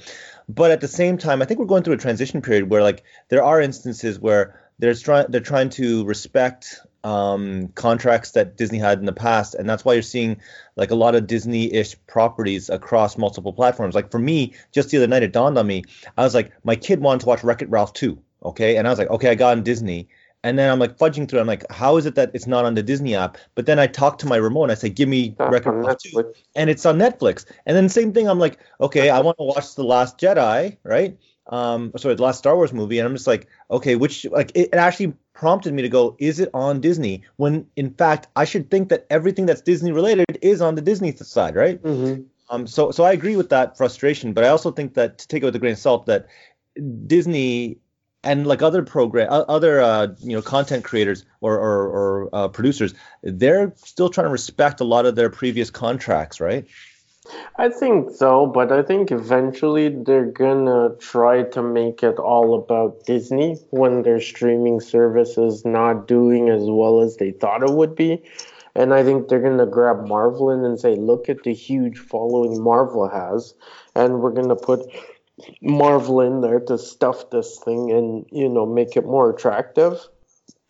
But 0.48 0.70
at 0.70 0.80
the 0.80 0.86
same 0.86 1.18
time, 1.18 1.42
I 1.42 1.46
think 1.46 1.58
we're 1.58 1.66
going 1.66 1.82
through 1.82 1.94
a 1.94 1.98
transition 1.98 2.42
period 2.42 2.70
where, 2.70 2.80
like, 2.80 3.02
there 3.28 3.42
are 3.42 3.60
instances 3.60 4.20
where 4.20 4.60
they're 4.78 4.94
trying, 4.94 5.26
they're 5.30 5.40
trying 5.40 5.70
to 5.70 6.04
respect 6.04 6.78
um, 7.02 7.68
contracts 7.74 8.32
that 8.32 8.56
Disney 8.56 8.78
had 8.78 9.00
in 9.00 9.04
the 9.04 9.12
past, 9.12 9.56
and 9.56 9.68
that's 9.68 9.84
why 9.84 9.94
you're 9.94 10.02
seeing 10.02 10.40
like 10.76 10.92
a 10.92 10.94
lot 10.94 11.16
of 11.16 11.26
Disney-ish 11.26 11.96
properties 12.06 12.70
across 12.70 13.18
multiple 13.18 13.52
platforms. 13.52 13.96
Like 13.96 14.12
for 14.12 14.18
me, 14.20 14.54
just 14.70 14.90
the 14.90 14.98
other 14.98 15.08
night, 15.08 15.24
it 15.24 15.32
dawned 15.32 15.58
on 15.58 15.66
me. 15.66 15.82
I 16.16 16.22
was 16.22 16.36
like, 16.36 16.52
my 16.64 16.76
kid 16.76 17.00
wanted 17.00 17.20
to 17.20 17.26
watch 17.26 17.42
Wreck-It 17.42 17.70
Ralph 17.70 17.94
2, 17.94 18.18
okay, 18.42 18.76
and 18.76 18.86
I 18.86 18.90
was 18.90 18.98
like, 18.98 19.10
okay, 19.10 19.30
I 19.30 19.34
got 19.34 19.56
on 19.56 19.62
Disney. 19.62 20.08
And 20.44 20.56
then 20.56 20.70
I'm 20.70 20.78
like 20.78 20.96
fudging 20.96 21.28
through. 21.28 21.40
I'm 21.40 21.48
like, 21.48 21.70
how 21.70 21.96
is 21.96 22.06
it 22.06 22.14
that 22.14 22.30
it's 22.32 22.46
not 22.46 22.64
on 22.64 22.74
the 22.74 22.82
Disney 22.82 23.16
app? 23.16 23.38
But 23.56 23.66
then 23.66 23.80
I 23.80 23.88
talk 23.88 24.18
to 24.18 24.26
my 24.26 24.36
remote 24.36 24.64
and 24.64 24.72
I 24.72 24.76
say, 24.76 24.88
give 24.88 25.08
me 25.08 25.34
That's 25.36 25.66
on 25.66 25.96
2 26.00 26.32
and 26.54 26.70
it's 26.70 26.86
on 26.86 26.96
Netflix. 26.96 27.44
And 27.66 27.76
then 27.76 27.88
same 27.88 28.12
thing, 28.12 28.28
I'm 28.28 28.38
like, 28.38 28.58
okay, 28.80 29.10
I 29.10 29.18
want 29.18 29.36
to 29.38 29.44
watch 29.44 29.74
the 29.74 29.82
Last 29.82 30.16
Jedi, 30.18 30.76
right? 30.84 31.18
Um, 31.48 31.92
sorry, 31.96 32.14
the 32.14 32.22
last 32.22 32.38
Star 32.38 32.56
Wars 32.56 32.72
movie, 32.72 32.98
and 32.98 33.08
I'm 33.08 33.14
just 33.14 33.26
like, 33.26 33.48
okay, 33.70 33.96
which 33.96 34.26
like 34.26 34.50
it, 34.54 34.68
it 34.72 34.74
actually 34.74 35.14
prompted 35.32 35.72
me 35.72 35.82
to 35.82 35.88
go, 35.88 36.14
is 36.18 36.40
it 36.40 36.50
on 36.52 36.80
Disney? 36.80 37.22
When 37.36 37.66
in 37.76 37.94
fact, 37.94 38.28
I 38.36 38.44
should 38.44 38.70
think 38.70 38.90
that 38.90 39.06
everything 39.08 39.46
that's 39.46 39.62
Disney 39.62 39.90
related 39.92 40.38
is 40.42 40.60
on 40.60 40.74
the 40.74 40.82
Disney 40.82 41.12
side, 41.16 41.56
right? 41.56 41.82
Mhm. 41.82 42.26
Um, 42.50 42.66
so 42.66 42.90
so 42.90 43.04
I 43.04 43.12
agree 43.12 43.36
with 43.36 43.48
that 43.48 43.78
frustration, 43.78 44.34
but 44.34 44.44
I 44.44 44.48
also 44.48 44.70
think 44.70 44.94
that 44.94 45.18
to 45.18 45.28
take 45.28 45.42
it 45.42 45.46
with 45.46 45.56
a 45.56 45.58
grain 45.58 45.72
of 45.72 45.78
salt, 45.78 46.06
that 46.06 46.26
Disney 47.06 47.78
and 48.24 48.46
like 48.46 48.62
other 48.62 48.82
program, 48.82 49.28
other 49.30 49.80
uh, 49.80 50.08
you 50.20 50.34
know 50.34 50.42
content 50.42 50.84
creators 50.84 51.24
or 51.40 51.54
or, 51.54 51.88
or 51.88 52.28
uh, 52.32 52.48
producers, 52.48 52.94
they're 53.22 53.72
still 53.76 54.08
trying 54.08 54.26
to 54.26 54.32
respect 54.32 54.80
a 54.80 54.84
lot 54.84 55.06
of 55.06 55.14
their 55.16 55.30
previous 55.30 55.70
contracts, 55.70 56.40
right? 56.40 56.66
I 57.56 57.68
think 57.68 58.10
so, 58.10 58.46
but 58.46 58.72
I 58.72 58.82
think 58.82 59.10
eventually 59.10 59.88
they're 59.90 60.30
gonna 60.30 60.94
try 60.98 61.42
to 61.42 61.62
make 61.62 62.02
it 62.02 62.18
all 62.18 62.54
about 62.54 63.04
Disney 63.04 63.56
when 63.70 64.02
their 64.02 64.20
streaming 64.20 64.80
service 64.80 65.36
is 65.36 65.64
not 65.64 66.08
doing 66.08 66.48
as 66.48 66.62
well 66.64 67.00
as 67.00 67.16
they 67.16 67.32
thought 67.32 67.62
it 67.62 67.70
would 67.70 67.94
be. 67.94 68.22
And 68.74 68.94
I 68.94 69.02
think 69.02 69.28
they're 69.28 69.42
gonna 69.42 69.66
grab 69.66 70.06
Marvel 70.06 70.50
and 70.50 70.80
say, 70.80 70.94
look 70.94 71.28
at 71.28 71.42
the 71.42 71.52
huge 71.52 71.98
following 71.98 72.62
Marvel 72.62 73.08
has, 73.08 73.54
and 73.94 74.20
we're 74.20 74.32
gonna 74.32 74.56
put 74.56 74.86
Marvel 75.62 76.20
in 76.20 76.40
there 76.40 76.60
to 76.60 76.78
stuff 76.78 77.30
this 77.30 77.58
thing 77.58 77.90
and 77.90 78.26
you 78.32 78.48
know 78.48 78.66
make 78.66 78.96
it 78.96 79.04
more 79.04 79.30
attractive 79.30 80.08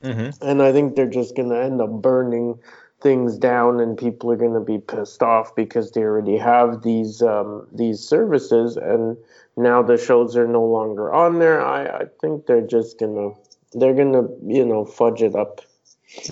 Mm-hmm. 0.02 0.46
and 0.46 0.62
I 0.62 0.72
think 0.72 0.94
they're 0.94 1.10
just 1.10 1.34
gonna 1.36 1.58
end 1.58 1.80
up 1.80 1.90
burning 1.90 2.60
things 3.00 3.36
down, 3.36 3.80
and 3.80 3.98
people 3.98 4.30
are 4.30 4.36
gonna 4.36 4.60
be 4.60 4.78
pissed 4.78 5.22
off 5.22 5.54
because 5.56 5.90
they 5.90 6.02
already 6.02 6.36
have 6.36 6.82
these 6.82 7.20
um, 7.20 7.66
these 7.72 8.00
services, 8.00 8.76
and 8.76 9.16
now 9.56 9.82
the 9.82 9.96
shows 9.96 10.36
are 10.36 10.46
no 10.46 10.64
longer 10.64 11.12
on 11.12 11.40
there. 11.40 11.64
I, 11.64 11.86
I 11.86 12.04
think 12.20 12.46
they're 12.46 12.66
just 12.66 13.00
gonna 13.00 13.30
they're 13.72 13.94
gonna 13.94 14.28
you 14.46 14.64
know 14.64 14.84
fudge 14.84 15.22
it 15.22 15.34
up. 15.34 15.62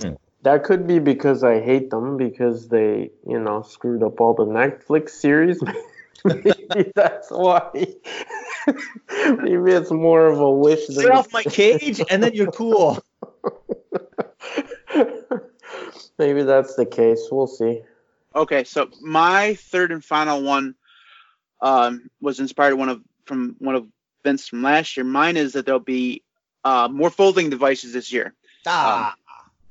Hmm. 0.01 0.13
That 0.43 0.63
could 0.63 0.87
be 0.87 0.99
because 0.99 1.43
I 1.43 1.59
hate 1.59 1.89
them 1.89 2.15
because 2.15 2.69
they 2.69 3.11
you 3.27 3.39
know 3.39 3.63
screwed 3.63 4.01
up 4.01 4.21
all 4.21 4.33
the 4.33 4.45
Netflix 4.45 5.09
series. 5.09 5.61
Maybe 6.23 6.91
that's 6.95 7.29
why. 7.29 7.69
Maybe 8.67 9.71
it's 9.71 9.91
more 9.91 10.27
of 10.27 10.39
a 10.39 10.49
wish 10.49 10.87
Get 10.87 10.95
than 10.97 11.11
off 11.11 11.31
my 11.31 11.43
cage, 11.43 12.01
and 12.09 12.23
then 12.23 12.33
you're 12.33 12.51
cool. 12.51 13.03
Maybe 16.17 16.43
that's 16.43 16.75
the 16.75 16.85
case. 16.85 17.27
We'll 17.31 17.47
see. 17.47 17.81
Okay, 18.35 18.63
so 18.63 18.89
my 19.01 19.55
third 19.55 19.91
and 19.91 20.03
final 20.03 20.43
one 20.43 20.75
um, 21.61 22.09
was 22.21 22.39
inspired 22.39 22.75
one 22.75 22.89
of 22.89 23.01
from 23.25 23.55
one 23.59 23.75
of 23.75 23.87
Vince 24.23 24.47
from 24.47 24.61
last 24.63 24.97
year. 24.97 25.03
Mine 25.03 25.37
is 25.37 25.53
that 25.53 25.65
there'll 25.65 25.79
be 25.79 26.23
uh, 26.63 26.87
more 26.91 27.09
folding 27.09 27.49
devices 27.49 27.93
this 27.93 28.11
year. 28.11 28.33
Ah. 28.65 29.15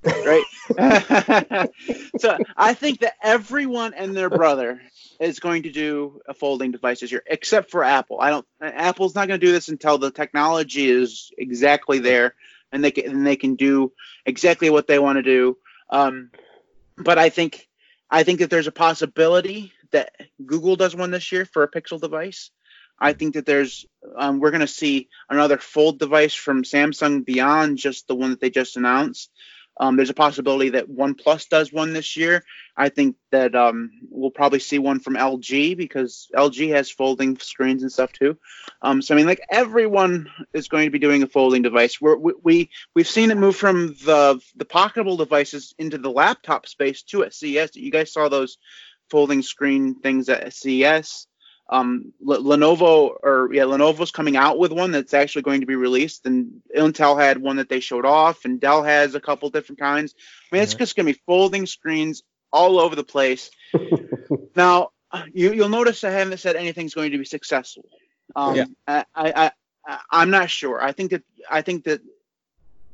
Right? 0.07 0.45
so 2.19 2.39
I 2.57 2.75
think 2.75 3.01
that 3.01 3.15
everyone 3.23 3.95
and 3.95 4.17
their 4.17 4.31
brother 4.31 4.81
is 5.21 5.41
going 5.41 5.65
to 5.65 5.73
do 5.73 6.21
a 6.29 6.35
folding 6.35 6.71
device 6.71 7.01
this 7.01 7.13
year, 7.13 7.23
except 7.27 7.71
for 7.71 7.83
Apple. 7.83 8.21
I 8.21 8.31
don't. 8.31 8.47
Apple's 8.61 9.15
not 9.15 9.29
going 9.29 9.41
to 9.41 9.47
do 9.47 9.53
this 9.53 9.69
until 9.69 9.99
the 9.99 10.11
technology 10.11 10.89
is 10.89 11.31
exactly 11.37 11.99
there, 11.99 12.35
and 12.73 12.83
they 12.85 12.91
can 12.91 13.11
and 13.11 13.27
they 13.27 13.37
can 13.37 13.57
do 13.57 13.93
exactly 14.25 14.71
what 14.71 14.87
they 14.87 14.99
want 14.99 15.17
to 15.17 15.23
do. 15.23 15.57
Um, 15.91 16.31
but 16.97 17.19
I 17.19 17.29
think 17.29 17.69
I 18.11 18.23
think 18.23 18.41
that 18.41 18.51
there's 18.51 18.67
a 18.67 18.73
possibility 18.73 19.73
that 19.93 20.13
Google 20.45 20.77
does 20.77 20.95
one 20.95 21.11
this 21.11 21.33
year 21.33 21.45
for 21.45 21.63
a 21.63 21.71
Pixel 21.71 22.01
device. 22.01 22.51
I 22.99 23.13
think 23.13 23.35
that 23.35 23.47
there's 23.47 23.85
um, 24.17 24.41
we're 24.41 24.51
going 24.51 24.61
to 24.61 24.67
see 24.67 25.09
another 25.29 25.59
fold 25.59 25.99
device 25.99 26.35
from 26.35 26.63
Samsung 26.63 27.25
beyond 27.25 27.79
just 27.79 28.09
the 28.09 28.15
one 28.15 28.31
that 28.31 28.41
they 28.41 28.51
just 28.51 28.77
announced. 28.77 29.31
Um, 29.79 29.97
there's 29.97 30.11
a 30.11 30.15
possibility 30.15 30.71
that 30.71 30.89
OnePlus 30.89 31.49
does 31.49 31.73
one 31.73 31.93
this 31.93 32.17
year. 32.17 32.43
I 32.77 32.89
think 32.89 33.17
that 33.31 33.55
um, 33.55 33.91
we'll 34.11 34.31
probably 34.31 34.59
see 34.59 34.79
one 34.79 35.01
from 35.01 35.15
LG 35.15 35.77
because 35.77 36.29
LG 36.35 36.75
has 36.75 36.91
folding 36.91 37.39
screens 37.39 37.83
and 37.83 37.93
stuff 37.93 38.13
too. 38.13 38.39
Um, 38.83 39.03
so 39.03 39.15
I 39.15 39.17
mean, 39.17 39.27
like 39.27 39.41
everyone 39.51 40.31
is 40.53 40.69
going 40.69 40.87
to 40.87 40.91
be 40.91 40.99
doing 40.99 41.23
a 41.23 41.27
folding 41.27 41.63
device. 41.63 42.01
We're, 42.01 42.17
we 42.17 42.33
we 42.43 42.71
we've 42.95 43.09
seen 43.09 43.31
it 43.31 43.37
move 43.37 43.57
from 43.57 43.89
the 44.05 44.41
the 44.57 44.65
pocketable 44.65 45.19
devices 45.19 45.75
into 45.79 45.99
the 45.99 46.11
laptop 46.11 46.67
space 46.67 47.03
too 47.03 47.25
at 47.25 47.35
CES. 47.35 47.77
You 47.77 47.91
guys 47.91 48.13
saw 48.13 48.29
those 48.29 48.59
folding 49.11 49.43
screen 49.43 50.01
things 50.01 50.29
at 50.29 50.53
CES 50.53 51.27
um, 51.69 52.13
L- 52.29 52.43
Lenovo 52.43 53.17
or 53.23 53.51
yeah, 53.53 53.65
Lenovo's 53.65 54.11
coming 54.11 54.37
out 54.37 54.59
with 54.59 54.73
one 54.73 54.93
that's 54.93 55.15
actually 55.15 55.43
going 55.43 55.61
to 55.61 55.67
be 55.67 55.77
released, 55.77 56.27
and 56.27 56.63
Intel 56.77 57.21
had 57.21 57.39
one 57.39 57.57
that 57.57 57.69
they 57.69 57.81
showed 57.81 58.05
off, 58.05 58.45
and 58.45 58.61
Dell 58.61 58.83
has 58.83 59.15
a 59.15 59.21
couple 59.21 59.51
different 59.51 59.81
kinds. 59.81 60.15
I 60.51 60.55
mean, 60.55 60.63
it's 60.63 60.75
just 60.75 60.97
going 60.97 61.07
to 61.07 61.13
be 61.13 61.21
folding 61.27 61.67
screens 61.67 62.23
all 62.53 62.79
over 62.79 62.97
the 62.97 63.05
place. 63.05 63.51
Now, 64.57 64.91
you, 65.33 65.53
you'll 65.53 65.69
notice 65.69 66.03
I 66.03 66.11
haven't 66.11 66.39
said 66.39 66.57
anything's 66.57 66.95
going 66.95 67.13
to 67.13 67.19
be 67.19 67.25
successful. 67.25 67.85
Um, 68.35 68.57
Yeah. 68.57 68.65
I, 68.87 69.05
I, 69.15 69.53
I, 69.87 69.99
I'm 70.11 70.31
not 70.31 70.51
sure. 70.51 70.83
I 70.83 70.93
think 70.93 71.11
that 71.11 71.23
I 71.51 71.63
think 71.63 71.85
that 71.85 72.01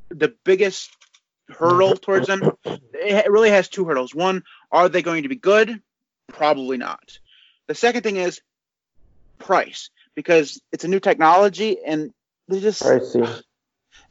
the 0.09 0.35
biggest 0.43 0.95
hurdle 1.49 1.95
towards 1.95 2.27
them 2.27 2.51
it 2.93 3.31
really 3.31 3.49
has 3.49 3.67
two 3.69 3.85
hurdles. 3.85 4.13
One, 4.13 4.43
are 4.71 4.89
they 4.89 5.01
going 5.01 5.23
to 5.23 5.29
be 5.29 5.35
good? 5.35 5.81
Probably 6.27 6.77
not. 6.77 7.19
The 7.67 7.75
second 7.75 8.03
thing 8.03 8.17
is 8.17 8.41
price 9.43 9.89
because 10.15 10.61
it's 10.71 10.83
a 10.83 10.87
new 10.87 10.99
technology 10.99 11.77
and 11.85 12.11
they're 12.47 12.61
just 12.61 12.83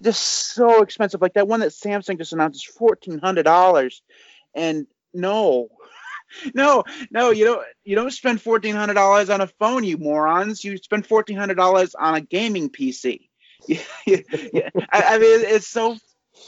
just 0.02 0.22
so 0.54 0.82
expensive. 0.82 1.20
Like 1.20 1.34
that 1.34 1.48
one 1.48 1.60
that 1.60 1.70
Samsung 1.70 2.18
just 2.18 2.32
announced 2.32 2.56
is 2.56 2.74
fourteen 2.74 3.18
hundred 3.18 3.44
dollars, 3.44 4.02
and 4.54 4.86
no, 5.14 5.68
no, 6.54 6.84
no, 7.10 7.30
you 7.30 7.44
don't 7.44 7.64
you 7.84 7.94
don't 7.94 8.12
spend 8.12 8.40
fourteen 8.40 8.74
hundred 8.74 8.94
dollars 8.94 9.30
on 9.30 9.40
a 9.40 9.46
phone, 9.46 9.84
you 9.84 9.98
morons. 9.98 10.64
You 10.64 10.76
spend 10.78 11.06
fourteen 11.06 11.36
hundred 11.36 11.56
dollars 11.56 11.94
on 11.94 12.14
a 12.14 12.20
gaming 12.20 12.70
PC. 12.70 13.28
yeah, 13.68 13.78
I, 14.90 15.02
I 15.02 15.18
mean 15.18 15.40
it's 15.42 15.68
so 15.68 15.96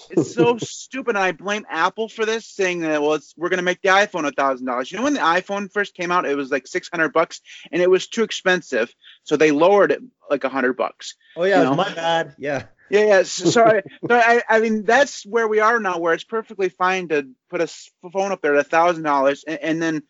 it's 0.09 0.33
so 0.33 0.59
stupid. 0.59 1.17
And 1.17 1.19
I 1.19 1.33
blame 1.33 1.67
Apple 1.69 2.09
for 2.09 2.25
this, 2.27 2.47
saying 2.47 2.81
that 2.81 3.03
well, 3.03 3.15
it's, 3.15 3.35
we're 3.37 3.49
going 3.49 3.59
to 3.59 3.65
make 3.65 3.83
the 3.83 3.89
iPhone 3.91 4.27
a 4.27 4.33
thousand 4.33 4.67
dollars. 4.67 4.91
You 4.91 4.99
know, 4.99 5.05
when 5.05 5.15
the 5.15 5.21
iPhone 5.21 5.73
first 5.73 5.95
came 5.95 6.11
out, 6.13 6.27
it 6.27 6.37
was 6.37 6.51
like 6.51 6.67
six 6.67 6.89
hundred 6.91 7.13
bucks, 7.13 7.41
and 7.73 7.83
it 7.83 7.91
was 7.91 8.07
too 8.09 8.23
expensive, 8.23 8.93
so 9.25 9.37
they 9.37 9.51
lowered 9.51 9.93
it 9.93 10.03
like 10.31 10.45
a 10.45 10.49
hundred 10.49 10.75
bucks. 10.77 11.15
Oh 11.37 11.45
yeah, 11.45 11.63
You 11.63 11.65
know? 11.65 11.75
my 11.75 11.93
bad. 11.95 12.35
Yeah. 12.39 12.67
Yeah, 12.89 13.05
yeah. 13.05 13.23
So, 13.25 13.45
so 13.47 13.65
I, 13.65 13.83
I, 14.11 14.43
I 14.49 14.61
mean, 14.61 14.85
that's 14.85 15.25
where 15.25 15.49
we 15.49 15.61
are 15.61 15.81
now, 15.81 15.99
where 15.99 16.15
it's 16.15 16.25
perfectly 16.25 16.69
fine 16.69 17.09
to 17.09 17.29
put 17.51 17.61
a 17.61 17.69
phone 18.13 18.33
up 18.33 18.43
there 18.43 18.55
at 18.55 18.67
a 18.67 18.69
thousand 18.69 19.05
dollars, 19.05 19.45
and 19.47 19.59
and 19.61 19.83
then, 19.83 20.03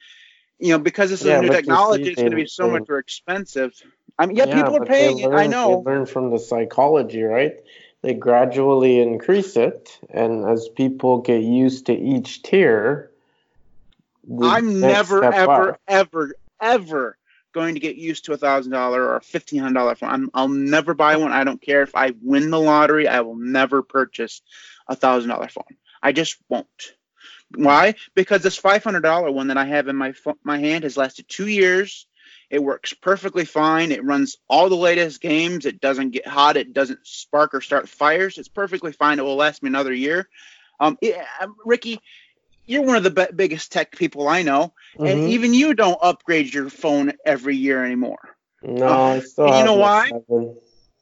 you 0.58 0.70
know, 0.70 0.78
because 0.78 1.10
this 1.10 1.24
is 1.24 1.26
Yeah, 1.26 1.38
a 1.38 1.40
new 1.40 1.50
technology, 1.50 2.10
it's 2.12 2.22
going 2.22 2.32
to 2.32 2.36
be 2.36 2.46
so 2.46 2.68
much 2.68 2.84
more 2.88 2.98
expensive. 2.98 3.72
I 4.18 4.26
mean, 4.26 4.36
yeah, 4.36 4.46
people 4.46 4.76
are 4.76 4.80
but 4.80 4.88
they 4.88 5.08
paying 5.08 5.18
it. 5.20 5.30
I 5.32 5.46
know. 5.46 5.84
They 5.84 5.90
learn 5.90 6.06
from 6.06 6.30
the 6.30 6.38
psychology, 6.38 7.22
right? 7.22 7.54
They 8.04 8.12
gradually 8.12 9.00
increase 9.00 9.56
it, 9.56 9.98
and 10.10 10.44
as 10.44 10.68
people 10.68 11.22
get 11.22 11.42
used 11.42 11.86
to 11.86 11.94
each 11.94 12.42
tier, 12.42 13.10
I'm 14.42 14.78
never, 14.78 15.24
ever, 15.24 15.70
up- 15.70 15.80
ever, 15.88 16.34
ever 16.60 17.16
going 17.54 17.72
to 17.76 17.80
get 17.80 17.96
used 17.96 18.26
to 18.26 18.34
a 18.34 18.36
thousand 18.36 18.72
dollar 18.72 19.02
or 19.02 19.16
a 19.16 19.22
fifteen 19.22 19.60
hundred 19.60 19.80
dollar 19.80 19.94
phone. 19.94 20.10
I'm, 20.10 20.30
I'll 20.34 20.48
never 20.48 20.92
buy 20.92 21.16
one. 21.16 21.32
I 21.32 21.44
don't 21.44 21.62
care 21.62 21.80
if 21.80 21.96
I 21.96 22.12
win 22.20 22.50
the 22.50 22.60
lottery. 22.60 23.08
I 23.08 23.22
will 23.22 23.36
never 23.36 23.80
purchase 23.80 24.42
a 24.86 24.94
thousand 24.94 25.30
dollar 25.30 25.48
phone. 25.48 25.64
I 26.02 26.12
just 26.12 26.36
won't. 26.50 26.66
Why? 27.54 27.94
Because 28.14 28.42
this 28.42 28.58
five 28.58 28.84
hundred 28.84 29.00
dollar 29.00 29.30
one 29.30 29.46
that 29.46 29.56
I 29.56 29.64
have 29.64 29.88
in 29.88 29.96
my 29.96 30.12
my 30.42 30.58
hand 30.58 30.84
has 30.84 30.98
lasted 30.98 31.26
two 31.26 31.48
years. 31.48 32.06
It 32.54 32.62
works 32.62 32.94
perfectly 32.94 33.44
fine. 33.44 33.90
It 33.90 34.04
runs 34.04 34.36
all 34.48 34.68
the 34.68 34.76
latest 34.76 35.20
games. 35.20 35.66
It 35.66 35.80
doesn't 35.80 36.10
get 36.10 36.24
hot. 36.26 36.56
It 36.56 36.72
doesn't 36.72 37.04
spark 37.04 37.52
or 37.52 37.60
start 37.60 37.88
fires. 37.88 38.38
It's 38.38 38.48
perfectly 38.48 38.92
fine. 38.92 39.18
It 39.18 39.24
will 39.24 39.34
last 39.34 39.62
me 39.62 39.68
another 39.68 39.92
year. 39.92 40.28
Um, 40.78 40.96
yeah, 41.02 41.24
Ricky, 41.64 42.00
you're 42.66 42.82
one 42.84 42.96
of 42.96 43.02
the 43.02 43.30
biggest 43.34 43.72
tech 43.72 43.92
people 43.96 44.28
I 44.28 44.42
know, 44.42 44.72
and 45.04 45.20
Mhm. 45.20 45.26
even 45.26 45.52
you 45.52 45.74
don't 45.74 45.98
upgrade 46.00 46.54
your 46.54 46.70
phone 46.70 47.12
every 47.26 47.56
year 47.56 47.84
anymore. 47.84 48.20
No, 48.62 49.20
And 49.42 49.56
you 49.56 49.64
know 49.64 49.74
why? 49.74 50.12
seven. 50.12 50.56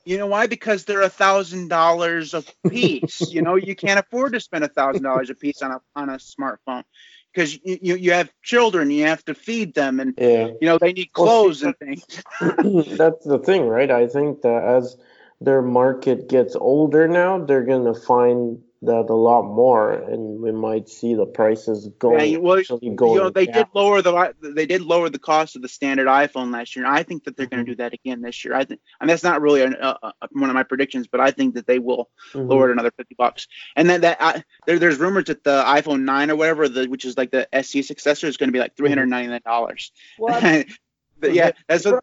You 0.04 0.18
know 0.18 0.26
why? 0.26 0.46
Because 0.46 0.84
they're 0.84 1.02
a 1.02 1.08
thousand 1.08 1.68
dollars 1.68 2.34
a 2.34 2.44
piece. 2.68 3.28
you 3.30 3.42
know, 3.42 3.56
you 3.56 3.74
can't 3.76 4.00
afford 4.00 4.32
to 4.32 4.40
spend 4.40 4.64
a 4.64 4.68
thousand 4.68 5.04
dollars 5.04 5.30
a 5.30 5.34
piece 5.34 5.62
on 5.62 5.72
a 5.72 5.80
on 5.94 6.08
a 6.08 6.16
smartphone 6.16 6.84
because 7.32 7.54
you, 7.64 7.78
you 7.80 7.96
you 7.96 8.12
have 8.12 8.30
children, 8.42 8.90
you 8.90 9.04
have 9.06 9.24
to 9.26 9.34
feed 9.34 9.74
them, 9.74 10.00
and 10.00 10.16
Yeah. 10.16 10.48
you 10.60 10.66
know 10.68 10.78
they 10.78 10.92
need 10.92 11.12
clothes 11.12 11.60
see, 11.60 11.66
and 11.66 11.78
things. 11.78 12.04
That's 12.40 13.24
the 13.24 13.38
thing, 13.44 13.66
right? 13.68 13.90
I 13.90 14.06
think 14.06 14.42
that 14.42 14.64
as 14.64 14.96
their 15.40 15.62
market 15.62 16.28
gets 16.28 16.54
older 16.56 17.08
now, 17.08 17.44
they're 17.44 17.64
gonna 17.64 17.94
find 17.94 18.62
that 18.82 19.06
a 19.10 19.14
lot 19.14 19.42
more, 19.42 19.92
and 19.92 20.40
we 20.40 20.52
might 20.52 20.88
see 20.88 21.14
the 21.14 21.26
prices 21.26 21.88
going 21.98 22.32
Yeah, 22.32 22.38
well, 22.38 22.58
actually 22.58 22.90
going 22.90 23.12
you 23.14 23.20
know 23.20 23.30
they 23.30 23.46
down. 23.46 23.54
did 23.54 23.66
lower 23.74 24.02
the 24.02 24.34
they 24.40 24.66
did 24.66 24.82
lower 24.82 25.08
the 25.08 25.18
cost 25.18 25.56
of 25.56 25.62
the 25.62 25.68
standard 25.68 26.08
iPhone 26.08 26.52
last 26.52 26.74
year. 26.76 26.84
and 26.84 26.94
I 26.94 27.02
think 27.02 27.24
that 27.24 27.36
they're 27.36 27.46
Mm-hmm. 27.46 27.54
going 27.56 27.66
to 27.66 27.72
do 27.72 27.76
that 27.76 27.94
again 27.94 28.20
this 28.22 28.44
year. 28.44 28.54
I 28.54 28.64
think, 28.64 28.80
and 29.00 29.08
that's 29.08 29.22
not 29.22 29.40
really 29.40 29.62
an, 29.62 29.76
uh, 29.80 29.96
uh, 30.02 30.12
one 30.32 30.50
of 30.50 30.54
my 30.54 30.64
predictions, 30.64 31.06
but 31.06 31.20
I 31.20 31.30
think 31.30 31.54
that 31.54 31.66
they 31.66 31.78
will 31.78 32.10
Mhm. 32.34 32.48
lower 32.48 32.68
it 32.68 32.72
another 32.72 32.90
fifty 32.96 33.14
bucks. 33.16 33.46
And 33.76 33.88
then 33.88 34.00
that 34.02 34.18
I, 34.20 34.44
there, 34.66 34.78
there's 34.78 34.98
rumors 34.98 35.24
that 35.26 35.44
the 35.44 35.62
iPhone 35.64 36.02
nine 36.02 36.30
or 36.30 36.36
whatever, 36.36 36.68
the 36.68 36.86
which 36.86 37.04
is 37.04 37.16
like 37.16 37.30
the 37.30 37.52
SE 37.54 37.82
successor, 37.82 38.26
is 38.26 38.36
going 38.36 38.48
to 38.48 38.52
be 38.52 38.58
like 38.58 38.76
three 38.76 38.88
hundred 38.88 39.06
ninety 39.06 39.30
nine 39.30 39.40
dollars. 39.44 39.92
but 40.18 40.66
yeah, 41.32 41.52
that's 41.68 41.84
what. 41.84 42.02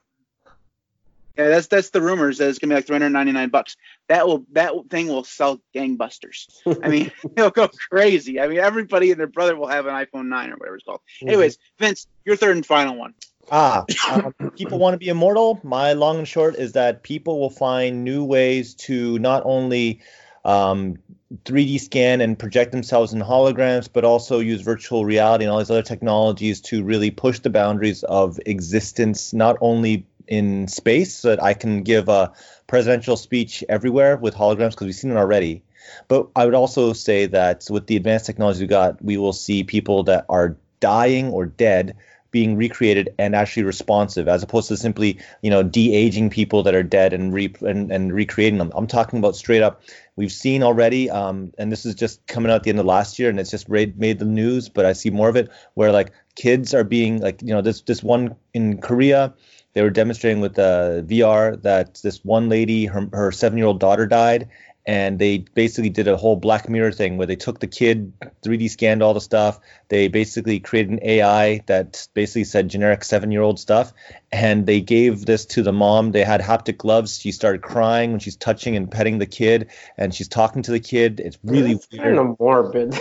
Yeah, 1.38 1.48
that's 1.50 1.68
that's 1.68 1.90
the 1.92 2.02
rumors 2.02 2.38
that 2.40 2.50
it's 2.50 2.60
gonna 2.60 2.72
be 2.72 2.76
like 2.76 2.88
399 2.88 3.50
bucks. 3.50 3.78
That 4.08 4.28
will 4.28 4.46
that 4.52 4.74
thing 4.90 5.08
will 5.08 5.24
sell 5.24 5.62
gangbusters. 5.74 6.48
I 6.84 6.90
mean, 6.90 7.12
it'll 7.38 7.50
go 7.50 7.70
crazy. 7.90 8.40
I 8.40 8.48
mean, 8.48 8.60
everybody 8.60 9.12
and 9.12 9.20
their 9.20 9.28
brother 9.28 9.56
will 9.56 9.68
have 9.68 9.86
an 9.86 9.94
iPhone 9.94 10.28
9 10.28 10.52
or 10.52 10.58
whatever 10.58 10.76
it's 10.76 10.86
called. 10.86 11.02
Mhm. 11.24 11.30
Anyways, 11.30 11.58
Vince, 11.78 12.08
your 12.26 12.36
third 12.36 12.56
and 12.56 12.66
final 12.66 12.96
one. 12.96 13.14
Ah, 13.52 13.86
um, 14.12 14.34
people 14.56 14.80
want 14.80 14.94
to 14.94 14.98
be 14.98 15.10
immortal. 15.10 15.60
My 15.64 15.94
long 15.94 16.20
and 16.20 16.28
short 16.28 16.56
is 16.56 16.74
that 16.74 17.04
people 17.04 17.40
will 17.40 17.50
find 17.50 18.04
new 18.04 18.24
ways 18.24 18.76
to 18.76 19.18
not 19.20 19.44
only 19.46 20.02
um, 20.46 20.98
3D 21.46 21.80
scan 21.80 22.22
and 22.22 22.38
project 22.38 22.72
themselves 22.72 23.14
in 23.14 23.22
holograms, 23.22 23.90
but 23.92 24.04
also 24.04 24.40
use 24.40 24.62
virtual 24.62 25.06
reality 25.06 25.46
and 25.46 25.52
all 25.52 25.60
these 25.60 25.72
other 25.72 25.84
technologies 25.84 26.62
to 26.62 26.84
really 26.84 27.12
push 27.12 27.40
the 27.40 27.50
boundaries 27.50 28.04
of 28.04 28.40
existence, 28.46 29.34
not 29.34 29.58
only 29.62 30.06
in 30.30 30.70
space, 30.70 31.14
so 31.14 31.30
that 31.30 31.44
I 31.44 31.54
can 31.54 31.84
give 31.84 32.08
a 32.08 32.32
presidential 32.68 33.18
speech 33.18 33.64
everywhere 33.68 34.16
with 34.16 34.36
holograms 34.36 34.72
because 34.72 34.86
we've 34.86 34.96
seen 34.96 35.12
it 35.12 35.18
already. 35.18 35.64
But 36.08 36.28
I 36.36 36.46
would 36.46 36.54
also 36.54 36.94
say 36.94 37.26
that 37.26 37.66
with 37.70 37.88
the 37.88 37.98
advanced 37.98 38.28
technology 38.28 38.62
we 38.62 38.68
got, 38.68 39.04
we 39.04 39.18
will 39.18 39.34
see 39.34 39.64
people 39.64 40.04
that 40.04 40.26
are 40.30 40.56
dying 40.80 41.32
or 41.32 41.46
dead 41.46 41.98
being 42.32 42.56
recreated 42.56 43.14
and 43.18 43.36
actually 43.36 43.64
responsive 43.64 44.28
as 44.28 44.44
opposed 44.44 44.68
to 44.68 44.78
simply 44.78 45.20
you 45.42 45.50
know 45.50 45.64
de-aging 45.64 46.30
people 46.30 46.64
that 46.64 46.76
are 46.76 46.84
dead 46.84 47.14
and 47.14 47.34
re 47.34 47.54
and, 47.62 47.92
and 47.92 48.14
recreating 48.14 48.60
them 48.60 48.72
i'm 48.76 48.88
talking 48.88 49.18
about 49.20 49.36
straight 49.36 49.64
up 49.64 49.82
we've 50.16 50.32
seen 50.32 50.62
already 50.62 51.10
um, 51.10 51.52
and 51.58 51.72
this 51.72 51.86
is 51.86 51.96
just 51.96 52.26
coming 52.28 52.52
out 52.52 52.58
at 52.58 52.64
the 52.64 52.70
end 52.70 52.80
of 52.80 52.86
last 52.86 53.18
year 53.18 53.30
and 53.30 53.40
it's 53.40 53.50
just 53.50 53.68
made, 53.68 53.98
made 53.98 54.20
the 54.20 54.26
news 54.26 54.70
but 54.70 54.86
i 54.86 54.94
see 54.94 55.10
more 55.10 55.30
of 55.30 55.36
it 55.36 55.50
where 55.74 55.92
like 55.92 56.12
kids 56.36 56.74
are 56.74 56.84
being 56.84 57.20
like 57.20 57.42
you 57.42 57.54
know 57.54 57.62
this 57.62 57.82
this 57.82 58.04
one 58.04 58.36
in 58.54 58.80
korea 58.80 59.34
they 59.74 59.82
were 59.82 59.90
demonstrating 59.90 60.42
with 60.42 60.58
uh, 60.58 61.02
vr 61.02 61.62
that 61.62 62.00
this 62.04 62.24
one 62.24 62.50
lady 62.50 62.86
her, 62.86 63.08
her 63.14 63.32
seven 63.32 63.58
year 63.58 63.68
old 63.68 63.80
daughter 63.80 64.08
died 64.08 64.50
and 64.90 65.20
they 65.20 65.38
basically 65.38 65.92
did 65.92 66.08
a 66.08 66.18
whole 66.18 66.36
Black 66.36 66.68
Mirror 66.68 66.94
thing 66.94 67.18
where 67.18 67.28
they 67.28 67.36
took 67.36 67.60
the 67.60 67.68
kid, 67.68 68.12
3D 68.44 68.72
scanned 68.72 69.04
all 69.04 69.14
the 69.14 69.22
stuff. 69.22 69.60
They 69.90 70.08
basically 70.08 70.60
created 70.60 70.94
an 70.94 71.00
AI 71.04 71.62
that 71.68 72.08
basically 72.16 72.46
said 72.46 72.70
generic 72.70 73.04
seven 73.04 73.32
year 73.32 73.44
old 73.44 73.60
stuff, 73.60 73.94
and 74.32 74.66
they 74.66 74.82
gave 74.82 75.28
this 75.28 75.46
to 75.48 75.62
the 75.62 75.72
mom. 75.72 76.12
They 76.12 76.24
had 76.24 76.42
haptic 76.42 76.78
gloves. 76.78 77.20
She 77.20 77.32
started 77.32 77.62
crying 77.62 78.10
when 78.10 78.20
she's 78.20 78.36
touching 78.36 78.76
and 78.76 78.90
petting 78.90 79.20
the 79.20 79.28
kid, 79.28 79.70
and 79.96 80.12
she's 80.12 80.28
talking 80.28 80.64
to 80.64 80.72
the 80.72 80.80
kid. 80.80 81.20
It's 81.20 81.38
really 81.44 81.74
That's 81.74 81.92
weird. 81.92 82.04
kind 82.04 82.18
of 82.18 82.40
morbid. 82.40 82.96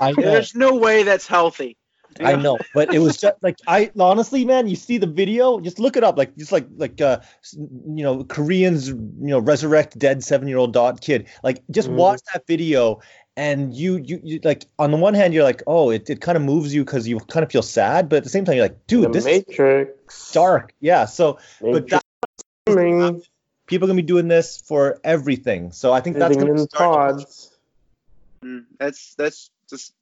I. 0.00 0.12
There's 0.16 0.54
no 0.54 0.76
way 0.76 1.02
that's 1.02 1.26
healthy. 1.26 1.76
I 2.20 2.36
know, 2.36 2.58
but 2.72 2.92
it 2.92 2.98
was 2.98 3.16
just 3.16 3.36
like 3.42 3.58
I 3.66 3.90
honestly, 3.98 4.44
man, 4.44 4.68
you 4.68 4.76
see 4.76 4.98
the 4.98 5.06
video, 5.06 5.58
just 5.60 5.78
look 5.78 5.96
it 5.96 6.04
up, 6.04 6.16
like 6.16 6.36
just 6.36 6.52
like 6.52 6.66
like 6.76 7.00
uh, 7.00 7.20
you 7.52 8.02
know, 8.04 8.24
Koreans, 8.24 8.88
you 8.88 8.96
know, 9.20 9.38
resurrect 9.38 9.98
dead 9.98 10.22
seven 10.22 10.46
year 10.46 10.58
old 10.58 10.72
dot 10.72 11.00
kid. 11.00 11.28
Like 11.42 11.62
just 11.70 11.88
Mhm. 11.88 11.94
watch 11.94 12.20
that 12.32 12.46
video, 12.46 13.00
and 13.36 13.74
you, 13.74 13.96
you 13.96 14.20
you 14.22 14.40
like 14.44 14.66
on 14.78 14.90
the 14.90 14.96
one 14.96 15.14
hand, 15.14 15.34
you're 15.34 15.44
like, 15.44 15.62
oh, 15.66 15.90
it, 15.90 16.08
it 16.08 16.20
kind 16.20 16.36
of 16.36 16.42
moves 16.42 16.74
you 16.74 16.84
because 16.84 17.08
you 17.08 17.18
kind 17.18 17.42
of 17.42 17.50
feel 17.50 17.62
sad, 17.62 18.08
but 18.08 18.16
at 18.16 18.24
the 18.24 18.30
same 18.30 18.44
time, 18.44 18.56
you're 18.56 18.66
like, 18.66 18.86
dude, 18.86 19.06
the 19.06 19.08
this 19.10 19.26
is 19.26 19.44
Matrix. 19.48 20.32
dark, 20.32 20.74
yeah. 20.80 21.06
So, 21.06 21.38
but 21.60 21.84
Matrix 21.84 21.90
that, 21.90 22.04
coming, 22.66 23.22
people 23.66 23.86
are 23.86 23.88
gonna 23.88 23.96
be 23.96 24.06
doing 24.06 24.28
this 24.28 24.58
for 24.58 25.00
everything. 25.02 25.72
So 25.72 25.92
I 25.92 26.00
think 26.00 26.18
that's 26.18 26.36
gonna 26.36 26.52
in 26.52 26.68
start. 26.68 27.24
Mm, 28.44 28.66
that's 28.78 29.14
that's 29.16 29.50
just 29.68 29.94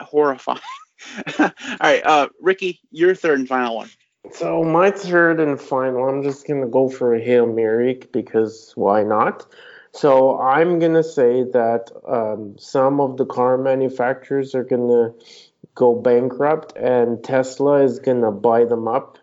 horrifying. 0.00 0.60
All 1.38 1.50
right, 1.80 2.04
uh, 2.04 2.28
Ricky, 2.40 2.80
your 2.90 3.14
third 3.14 3.38
and 3.40 3.48
final 3.48 3.76
one. 3.76 3.90
So 4.30 4.62
my 4.62 4.90
third 4.90 5.40
and 5.40 5.60
final, 5.60 6.08
I'm 6.08 6.22
just 6.22 6.46
gonna 6.46 6.68
go 6.68 6.88
for 6.88 7.14
a 7.14 7.20
hail 7.20 7.46
mary 7.46 8.00
because 8.12 8.72
why 8.76 9.02
not? 9.02 9.46
So 9.92 10.38
I'm 10.40 10.78
gonna 10.78 11.02
say 11.02 11.42
that 11.42 11.90
um, 12.08 12.56
some 12.58 13.00
of 13.00 13.16
the 13.16 13.26
car 13.26 13.58
manufacturers 13.58 14.54
are 14.54 14.64
gonna 14.64 15.12
go 15.74 15.94
bankrupt, 15.94 16.76
and 16.76 17.22
Tesla 17.22 17.82
is 17.82 17.98
gonna 17.98 18.30
buy 18.32 18.64
them 18.64 18.88
up, 18.88 19.18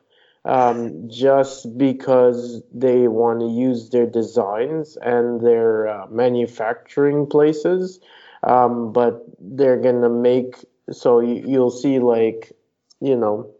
um, 0.45 1.09
just 1.09 1.77
because 1.77 2.61
they 2.73 3.07
want 3.07 3.39
to 3.39 3.47
use 3.47 3.89
their 3.89 4.05
designs 4.05 4.97
and 4.97 5.41
their 5.41 5.87
uh, 5.87 6.07
manufacturing 6.07 7.25
places. 7.25 7.99
Um, 8.43 8.93
but 8.93 9.25
they're 9.39 9.81
gonna 9.81 10.09
make 10.09 10.55
so 10.91 11.19
you, 11.19 11.43
you'll 11.45 11.71
see 11.71 11.99
like 11.99 12.51
you 12.99 13.15
know 13.15 13.51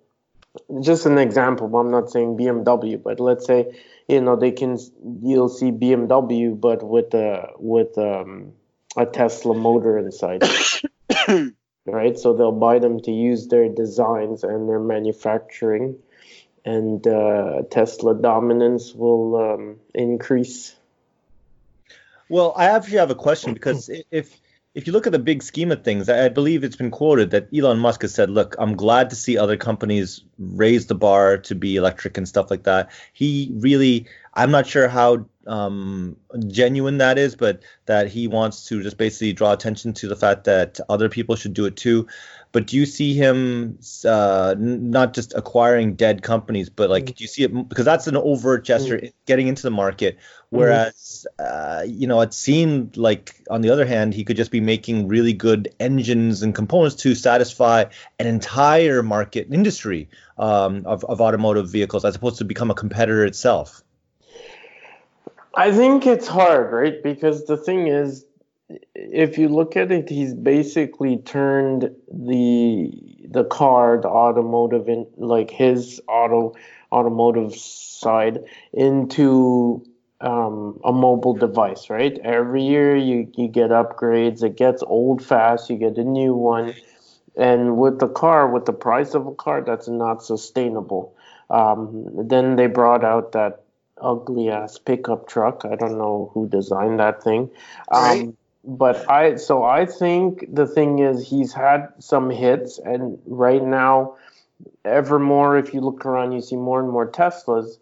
just 0.81 1.05
an 1.05 1.17
example. 1.17 1.75
I'm 1.77 1.91
not 1.91 2.09
saying 2.09 2.37
bmw 2.37 3.03
but 3.03 3.19
let's 3.19 3.45
say 3.45 3.79
you 4.07 4.21
know 4.21 4.35
they 4.35 4.51
can 4.51 4.77
you'll 5.21 5.49
see 5.49 5.71
bmw 5.71 6.59
but 6.59 6.83
with 6.83 7.13
a 7.13 7.49
with 7.57 7.97
um, 7.97 8.53
a 8.97 9.05
tesla 9.05 9.53
motor 9.53 9.97
inside 9.97 10.43
right? 11.85 12.17
So 12.17 12.33
they'll 12.33 12.51
buy 12.51 12.79
them 12.79 12.99
to 13.01 13.11
use 13.11 13.47
their 13.47 13.69
designs 13.69 14.43
and 14.43 14.69
their 14.69 14.79
manufacturing 14.79 15.97
and 16.65 17.05
uh, 17.07 17.63
tesla 17.69 18.15
dominance 18.15 18.93
will 18.93 19.53
um, 19.53 19.79
increase. 19.93 20.75
Well, 22.27 22.53
I 22.55 22.65
actually 22.65 22.97
have 22.97 23.11
a 23.11 23.15
question 23.15 23.53
because 23.53 23.89
if 24.11 24.39
if 24.75 24.85
you 24.85 24.93
look 24.93 25.07
at 25.07 25.11
the 25.11 25.19
big 25.19 25.41
scheme 25.41 25.71
of 25.71 25.83
things, 25.83 26.09
I 26.09 26.29
believe 26.29 26.63
it's 26.63 26.75
been 26.75 26.91
quoted 26.91 27.31
that 27.31 27.47
Elon 27.55 27.79
Musk 27.79 28.03
has 28.03 28.13
said, 28.13 28.29
"Look, 28.29 28.55
I'm 28.59 28.75
glad 28.75 29.09
to 29.09 29.15
see 29.15 29.37
other 29.37 29.57
companies 29.57 30.23
raise 30.37 30.85
the 30.85 30.95
bar 30.95 31.37
to 31.39 31.55
be 31.55 31.75
electric 31.75 32.17
and 32.17 32.27
stuff 32.27 32.51
like 32.51 32.63
that." 32.63 32.91
He 33.11 33.51
really, 33.55 34.05
I'm 34.33 34.51
not 34.51 34.67
sure 34.67 34.87
how 34.87 35.25
um, 35.47 36.15
genuine 36.47 36.99
that 36.99 37.17
is, 37.17 37.35
but 37.35 37.63
that 37.87 38.07
he 38.07 38.27
wants 38.27 38.65
to 38.65 38.83
just 38.83 38.97
basically 38.97 39.33
draw 39.33 39.53
attention 39.53 39.93
to 39.93 40.07
the 40.07 40.15
fact 40.15 40.43
that 40.43 40.79
other 40.87 41.09
people 41.09 41.35
should 41.35 41.55
do 41.55 41.65
it 41.65 41.75
too. 41.75 42.07
But 42.51 42.65
do 42.65 42.77
you 42.77 42.85
see 42.87 43.13
him 43.13 43.77
uh, 44.05 44.55
n- 44.57 44.89
not 44.89 45.13
just 45.13 45.33
acquiring 45.35 45.93
dead 45.93 46.23
companies, 46.23 46.69
but 46.69 46.89
like, 46.89 47.05
do 47.05 47.13
you 47.17 47.27
see 47.27 47.43
it 47.43 47.69
because 47.69 47.85
that's 47.85 48.07
an 48.07 48.17
overt 48.17 48.65
gesture 48.65 49.01
getting 49.25 49.47
into 49.47 49.61
the 49.61 49.71
market? 49.71 50.17
Whereas, 50.49 51.27
uh, 51.37 51.83
you 51.85 52.07
know, 52.07 52.21
it 52.21 52.33
seemed 52.33 52.97
like 52.97 53.35
on 53.51 53.61
the 53.61 53.69
other 53.69 53.85
hand, 53.85 54.15
he 54.15 54.23
could 54.23 54.35
just 54.35 54.49
be 54.49 54.61
making 54.61 55.07
really 55.07 55.33
good 55.33 55.75
engines 55.79 56.41
and 56.41 56.55
components 56.55 56.95
to 57.03 57.13
satisfy 57.13 57.85
an 58.17 58.25
entire 58.25 59.03
market 59.03 59.47
industry 59.51 60.09
um, 60.39 60.83
of, 60.87 61.03
of 61.05 61.21
automotive 61.21 61.69
vehicles, 61.69 62.03
as 62.03 62.15
opposed 62.15 62.39
to 62.39 62.45
become 62.45 62.71
a 62.71 62.75
competitor 62.75 63.25
itself. 63.25 63.83
I 65.53 65.71
think 65.71 66.07
it's 66.07 66.27
hard, 66.27 66.71
right? 66.71 67.03
Because 67.03 67.45
the 67.45 67.57
thing 67.57 67.87
is, 67.87 68.25
if 68.95 69.37
you 69.37 69.49
look 69.49 69.75
at 69.75 69.91
it, 69.91 70.09
he's 70.09 70.33
basically 70.33 71.17
turned 71.17 71.91
the 72.11 72.91
the 73.27 73.43
car, 73.45 73.99
the 74.01 74.07
automotive, 74.09 74.87
in 74.89 75.07
like 75.17 75.51
his 75.51 76.01
auto 76.07 76.55
automotive 76.91 77.55
side 77.55 78.43
into 78.73 79.83
um, 80.21 80.79
a 80.83 80.91
mobile 80.91 81.33
device, 81.33 81.89
right? 81.89 82.17
Every 82.23 82.63
year 82.63 82.95
you, 82.95 83.31
you 83.35 83.47
get 83.47 83.69
upgrades, 83.69 84.43
it 84.43 84.57
gets 84.57 84.83
old 84.83 85.23
fast, 85.23 85.69
you 85.69 85.77
get 85.77 85.97
a 85.97 86.03
new 86.03 86.33
one. 86.33 86.73
And 87.37 87.77
with 87.77 87.99
the 87.99 88.07
car, 88.07 88.49
with 88.51 88.65
the 88.65 88.73
price 88.73 89.13
of 89.13 89.27
a 89.27 89.33
car, 89.35 89.61
that's 89.61 89.87
not 89.87 90.23
sustainable. 90.23 91.15
Um, 91.49 92.27
then 92.27 92.55
they 92.55 92.67
brought 92.67 93.03
out 93.03 93.31
that 93.33 93.63
ugly 94.01 94.49
ass 94.49 94.77
pickup 94.77 95.27
truck. 95.27 95.63
I 95.65 95.75
don't 95.75 95.97
know 95.97 96.31
who 96.33 96.47
designed 96.47 96.99
that 96.99 97.23
thing. 97.23 97.49
Um, 97.91 98.01
Right. 98.03 98.35
But 98.69 99.09
I, 99.09 99.35
so 99.37 99.63
I 99.63 99.87
think 99.87 100.45
the 100.53 100.67
thing 100.67 100.99
is 100.99 101.27
he's 101.27 101.51
had 101.51 101.87
some 101.97 102.29
hits, 102.29 102.77
and 102.77 103.17
right 103.25 103.63
now, 103.63 104.15
ever 104.85 105.17
more, 105.17 105.57
if 105.57 105.73
you 105.73 105.81
look 105.81 106.05
around, 106.05 106.33
you 106.33 106.41
see 106.41 106.55
more 106.55 106.79
and 106.79 106.89
more 106.89 107.09
Teslas. 107.09 107.79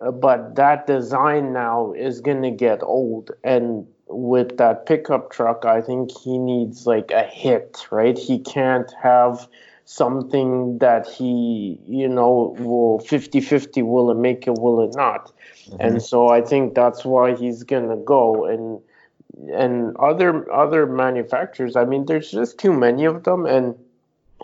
Uh, 0.00 0.12
but 0.12 0.54
that 0.54 0.86
design 0.86 1.52
now 1.52 1.92
is 1.92 2.20
going 2.20 2.42
to 2.42 2.52
get 2.52 2.84
old. 2.84 3.32
And 3.42 3.84
with 4.06 4.58
that 4.58 4.86
pickup 4.86 5.32
truck, 5.32 5.64
I 5.64 5.80
think 5.80 6.16
he 6.16 6.38
needs 6.38 6.86
like 6.86 7.10
a 7.10 7.24
hit, 7.24 7.88
right? 7.90 8.16
He 8.16 8.38
can't 8.38 8.92
have 9.02 9.48
something 9.86 10.78
that 10.78 11.08
he, 11.08 11.80
you 11.84 12.08
know, 12.08 12.54
will 12.60 13.00
50 13.00 13.40
50 13.40 13.82
will 13.82 14.12
it 14.12 14.18
make 14.18 14.46
it, 14.46 14.54
will 14.54 14.82
it 14.82 14.94
not? 14.94 15.32
And 15.80 16.00
so 16.00 16.28
I 16.28 16.42
think 16.42 16.74
that's 16.74 17.04
why 17.04 17.34
he's 17.34 17.64
going 17.64 17.88
to 17.88 17.96
go. 17.96 18.46
And 18.46 18.80
and 19.52 19.96
other 19.96 20.50
other 20.52 20.86
manufacturers, 20.86 21.76
I 21.76 21.84
mean, 21.84 22.06
there's 22.06 22.30
just 22.30 22.58
too 22.58 22.72
many 22.72 23.04
of 23.04 23.24
them. 23.24 23.46
And 23.46 23.74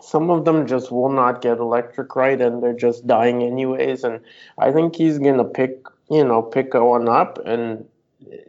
some 0.02 0.30
of 0.30 0.44
them 0.44 0.66
just 0.66 0.90
will 0.90 1.10
not 1.10 1.40
get 1.40 1.58
electric 1.58 2.16
right 2.16 2.40
and 2.40 2.62
they're 2.62 2.72
just 2.72 3.06
dying 3.06 3.44
anyways 3.44 4.02
and 4.02 4.20
i 4.58 4.72
think 4.72 4.96
he's 4.96 5.18
going 5.18 5.38
to 5.38 5.44
pick 5.44 5.86
you 6.10 6.24
know 6.24 6.42
pick 6.42 6.74
one 6.74 7.08
up 7.08 7.38
and 7.46 7.86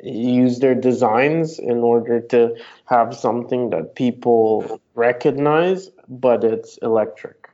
use 0.04 0.58
their 0.58 0.74
designs 0.74 1.60
in 1.60 1.78
order 1.78 2.20
to 2.20 2.58
have 2.86 3.16
something 3.16 3.70
that 3.70 3.94
people 3.94 4.82
recognize 4.96 5.92
but 6.10 6.44
it's 6.44 6.78
electric 6.80 7.48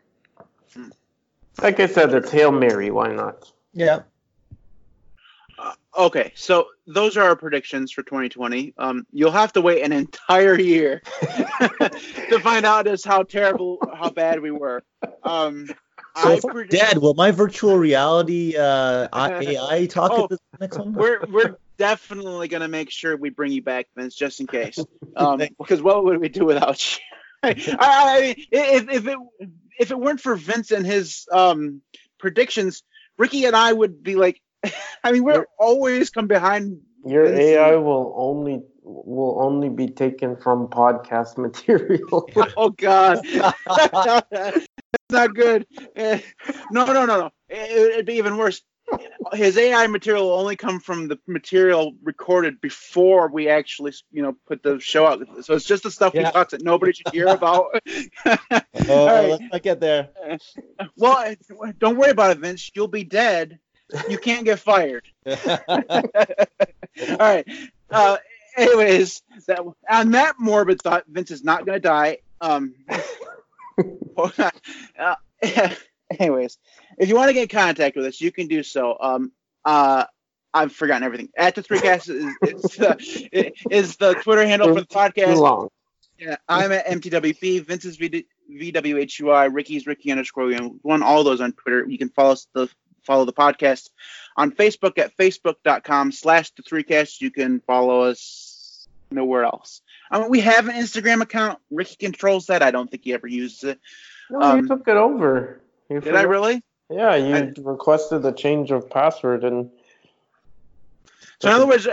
hmm. 0.73 0.88
like 1.62 1.77
i 1.82 1.86
said 1.86 2.13
it's 2.13 2.32
hail 2.32 2.54
mary 2.54 2.91
why 2.91 3.08
not 3.08 3.51
Yeah. 3.73 4.01
Uh, 5.58 5.73
okay, 5.97 6.32
so 6.36 6.67
those 6.93 7.17
are 7.17 7.23
our 7.23 7.36
predictions 7.36 7.91
for 7.91 8.04
2020. 8.04 8.73
Um, 8.77 9.06
you'll 9.12 9.32
have 9.32 9.54
to 9.54 9.62
wait 9.62 9.84
an 9.84 9.91
entire 9.91 10.60
year 10.60 11.01
to 11.21 12.39
find 12.41 12.65
out 12.65 12.86
just 12.86 13.06
how 13.06 13.23
terrible, 13.23 13.77
how 13.95 14.10
bad 14.10 14.39
we 14.41 14.51
were. 14.51 14.84
Um, 15.23 15.67
So 16.17 16.32
if 16.32 16.45
I'm 16.45 16.51
predict- 16.51 16.71
dead, 16.71 16.97
will 16.97 17.13
my 17.13 17.32
virtual 17.32 17.77
reality 17.77 18.56
uh, 18.58 19.08
I- 19.13 19.32
AI 19.71 19.86
talk 19.86 20.12
Oh, 20.13 20.23
at 20.25 20.30
this 20.32 20.39
next 20.60 20.77
one? 20.77 20.93
we're 20.93 21.25
we're 21.32 21.58
definitely 21.77 22.47
gonna 22.47 22.67
make 22.67 22.91
sure 22.91 23.15
we 23.17 23.30
bring 23.30 23.51
you 23.51 23.62
back, 23.63 23.88
Vince, 23.95 24.15
just 24.15 24.39
in 24.39 24.47
case. 24.47 24.77
Um, 25.13 25.39
because 25.60 25.82
what 25.82 26.06
would 26.06 26.21
we 26.21 26.30
do 26.30 26.45
without 26.45 26.80
you? 26.95 27.01
I, 27.43 27.75
I 27.80 28.21
mean, 28.21 28.45
if 28.49 28.89
if 28.89 29.08
it 29.08 29.17
if 29.77 29.91
it 29.91 29.99
weren't 29.99 30.21
for 30.21 30.36
Vince 30.38 30.71
and 30.71 30.86
his 30.86 31.27
um 31.32 31.82
predictions, 32.17 32.84
Ricky 33.17 33.43
and 33.43 33.54
I 33.56 33.73
would 33.73 34.04
be 34.04 34.15
like, 34.15 34.41
I 35.04 35.12
mean, 35.12 35.24
we're 35.24 35.34
You're- 35.34 35.45
always 35.60 36.10
come 36.10 36.28
behind. 36.28 36.82
your 37.06 37.26
Vince- 37.26 37.39
ai 37.39 37.76
will 37.78 38.13
only 38.15 38.62
will 38.84 39.38
only 39.41 39.69
be 39.69 39.88
taken 39.88 40.36
from 40.36 40.67
podcast 40.67 41.38
material 41.47 42.28
Oh 42.58 42.69
God, 42.69 43.19
that's 44.32 44.67
not 45.10 45.34
good. 45.36 45.65
Eh, 45.95 46.19
No, 46.71 46.86
no, 46.86 47.06
no, 47.06 47.19
no. 47.19 47.26
Eh, 47.50 47.65
it, 47.69 47.91
it'd 47.93 48.06
be 48.06 48.15
even 48.15 48.38
worse. 48.38 48.62
His 49.34 49.58
AI 49.58 49.88
material 49.88 50.26
will 50.26 50.39
only 50.39 50.58
come 50.58 50.80
from 50.82 51.08
the 51.08 51.17
material 51.26 51.93
recorded 52.04 52.60
before 52.60 53.30
we 53.32 53.47
actually, 53.47 53.93
you 54.12 54.21
know, 54.21 54.36
put 54.47 54.63
the 54.63 54.80
show 54.80 55.06
out. 55.08 55.26
So 55.45 55.54
it's 55.54 55.63
just 55.65 55.84
the 55.84 55.91
stuff 55.91 56.13
Yeah. 56.13 56.26
he 56.26 56.32
talks 56.34 56.52
that 56.52 56.62
nobody 56.62 56.91
should 56.91 57.08
hear 57.13 57.28
about. 57.28 57.67
Oh, 58.26 58.39
All 58.89 59.06
right. 59.08 59.30
let's 59.30 59.43
not 59.52 59.62
get 59.62 59.80
there. 59.80 60.10
Well, 60.97 61.17
eh, 61.19 61.36
don't 61.78 61.95
worry 61.97 62.12
about 62.12 62.32
it, 62.32 62.39
Vince. 62.39 62.69
You'll 62.76 62.89
be 62.89 63.06
dead. 63.06 63.60
You 64.10 64.17
can't 64.17 64.45
get 64.45 64.60
fired. 64.60 65.06
All 65.27 65.36
right. 67.19 67.47
Uh, 67.89 68.17
anyways, 68.58 69.21
that 69.47 69.62
on 69.89 70.12
that 70.12 70.36
morbid 70.39 70.82
thought, 70.82 71.06
Vince 71.08 71.32
is 71.32 71.43
not 71.43 71.65
going 71.65 71.75
to 71.75 71.88
die. 71.88 72.19
Um, 72.39 72.75
uh, 74.17 75.15
anyways, 76.19 76.58
if 76.97 77.10
you 77.10 77.15
want 77.15 77.30
to 77.30 77.34
get 77.34 77.43
in 77.43 77.47
contact 77.49 77.95
with 77.95 78.06
us, 78.06 78.21
you 78.21 78.32
can 78.32 78.47
do 78.47 78.63
so. 78.63 78.97
Um, 78.99 79.32
uh, 79.65 80.06
I've 80.54 80.73
forgotten 80.73 81.04
everything. 81.04 81.30
At 81.38 81.56
the 81.56 81.63
three 81.63 81.80
cast 81.80 82.10
is, 82.10 82.25
is, 82.41 82.62
the, 82.62 83.54
is 83.69 83.95
the 83.95 84.15
Twitter 84.15 84.45
handle 84.45 84.73
for 84.73 84.82
the 84.82 84.88
podcast. 84.88 85.38
long 85.38 85.69
Yeah, 86.19 86.36
I'm 86.47 86.73
at 86.73 86.88
MTWP. 86.88 87.65
Vince's 87.65 87.97
VWHUI. 87.97 89.54
Ricky's 89.54 89.88
Ricky 89.88 90.12
underscore 90.12 90.51
one. 90.82 91.04
All 91.04 91.23
those 91.23 91.39
on 91.39 91.54
Twitter. 91.54 91.86
You 91.88 91.97
can 91.97 92.10
follow 92.10 92.34
us 92.34 92.47
the 92.54 92.69
follow 93.04 93.26
the 93.26 93.34
podcast 93.34 93.90
on 94.38 94.52
Facebook 94.52 94.98
at 94.98 95.16
facebook.com 95.18 96.12
slash 96.12 96.52
the 96.52 96.64
three 96.64 96.84
cast. 96.84 97.22
You 97.22 97.32
can 97.32 97.60
follow 97.62 98.02
us 98.02 98.88
nowhere 99.12 99.44
else. 99.44 99.82
I 100.10 100.20
mean, 100.20 100.30
we 100.30 100.42
have 100.42 100.68
an 100.68 100.76
Instagram 100.76 101.22
account. 101.22 101.60
Ricky 101.70 101.96
controls 101.96 102.48
that. 102.48 102.62
I 102.62 102.72
don't 102.72 102.90
think 102.90 103.04
he 103.04 103.14
ever 103.14 103.28
uses 103.28 103.64
it. 103.64 103.80
no 104.30 104.42
Um, 104.42 104.62
you 104.62 104.68
took 104.68 104.88
it 104.88 104.98
over 104.98 105.62
You 105.90 106.02
Did 106.02 106.16
I 106.16 106.24
really? 106.24 106.62
Yeah, 106.90 107.16
you 107.16 107.36
I- 107.36 107.54
requested 107.58 108.22
the 108.22 108.34
change 108.34 108.72
of 108.72 108.90
password 108.90 109.44
and 109.46 109.70
So 111.40 111.50
in 111.50 111.56
other 111.56 111.68
words, 111.68 111.88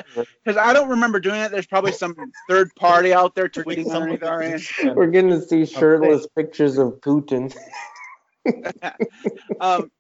because 0.45 0.57
I 0.57 0.73
don't 0.73 0.91
remember 0.91 1.21
doing 1.21 1.41
it, 1.41 1.53
there's 1.53 1.67
probably 1.67 1.93
some 1.93 2.33
third 2.49 2.75
party 2.75 3.15
out 3.15 3.35
there 3.35 3.49
tweeting 3.49 3.91
underneath 3.91 4.25
our 4.25 4.43
end. 4.43 4.63
we're 4.97 5.07
gonna 5.07 5.41
see 5.41 5.65
shirtless 5.67 6.27
pictures 6.35 6.79
of 6.79 7.01
Putin. 7.01 7.57
um, 9.61 9.91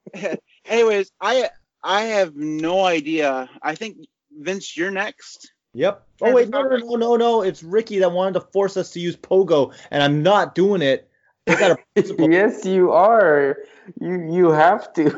anyways, 0.69 1.11
I 1.21 1.51
I 1.83 2.03
have 2.03 2.37
no 2.37 2.85
idea. 2.85 3.49
I 3.63 3.75
think 3.75 3.99
Vince, 4.33 4.77
you're 4.77 4.91
next. 4.91 5.53
Yep. 5.75 6.07
Oh 6.23 6.33
wait, 6.33 6.49
no, 6.49 6.63
no, 6.63 6.77
no, 6.77 6.97
no, 6.97 7.17
no. 7.17 7.43
It's 7.43 7.63
Ricky 7.63 7.99
that 8.01 8.11
wanted 8.13 8.35
to 8.35 8.41
force 8.41 8.77
us 8.77 8.91
to 8.93 9.01
use 9.01 9.17
Pogo, 9.17 9.75
and 9.91 10.03
I'm 10.03 10.23
not 10.23 10.55
doing 10.55 10.83
it. 10.83 11.09
Got 11.47 11.73
a 11.73 11.79
principle, 11.95 12.31
yes, 12.31 12.65
you 12.65 12.93
are. 12.93 13.59
You 14.01 14.29
you 14.31 14.51
have 14.51 14.93
to. 14.95 15.15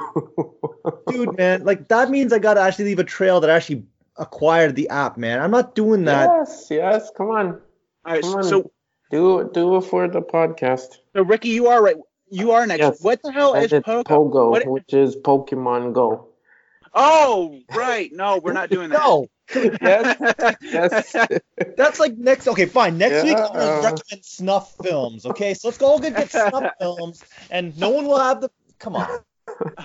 dude, 1.09 1.37
man. 1.37 1.65
Like 1.65 1.89
that 1.89 2.11
means 2.11 2.33
I 2.33 2.39
gotta 2.39 2.61
actually 2.61 2.87
leave 2.87 2.99
a 2.99 3.05
trail 3.05 3.41
that 3.41 3.51
actually 3.51 3.85
acquired 4.17 4.77
the 4.77 4.89
app, 4.91 5.17
man. 5.17 5.41
I'm 5.41 5.51
not 5.51 5.75
doing 5.75 6.05
that. 6.05 6.29
Yes, 6.29 6.67
yes. 6.71 7.11
Come 7.17 7.31
on, 7.31 7.47
All 8.05 8.13
right, 8.13 8.23
Come 8.23 8.37
on. 8.37 8.45
so 8.45 8.71
do. 9.11 9.51
Do 9.53 9.77
it 9.77 9.83
for 9.83 10.09
the 10.09 10.21
podcast. 10.21 10.99
so 11.15 11.23
Ricky, 11.23 11.49
you 11.49 11.69
are 11.69 11.83
right. 11.83 11.97
You 12.31 12.53
are 12.53 12.67
next. 12.67 12.81
Yes. 12.81 13.03
What 13.03 13.23
the 13.23 13.33
hell 13.33 13.55
And 13.55 13.65
is 13.65 13.73
it's 13.73 13.87
Pogo? 13.87 14.05
Pogo, 14.05 14.51
What- 14.51 14.67
which 14.67 14.93
is 14.95 15.17
Pokemon 15.17 15.93
Go. 15.93 16.29
Oh, 16.95 17.61
right. 17.75 18.11
No, 18.13 18.39
we're 18.39 18.53
not 18.53 18.69
doing 18.71 18.89
that. 18.91 18.99
No, 18.99 19.27
Yes, 19.55 20.57
yes. 20.63 21.17
that's 21.77 21.99
like 22.01 22.17
next. 22.17 22.47
Okay, 22.49 22.67
fine. 22.67 22.99
Next 22.99 23.25
week 23.25 23.37
I'm 23.37 23.53
gonna 23.53 23.83
recommend 23.83 24.25
snuff 24.25 24.75
films. 24.83 25.27
Okay, 25.27 25.55
so 25.55 25.69
let's 25.69 25.79
go 25.79 25.99
get, 25.99 26.15
get 26.17 26.31
snuff 26.31 26.73
films, 26.81 27.25
and 27.51 27.77
no 27.79 27.91
one 27.91 28.07
will 28.07 28.19
have 28.19 28.41
the. 28.41 28.51
Come 28.79 28.95
on. 28.97 29.09
All 29.09 29.23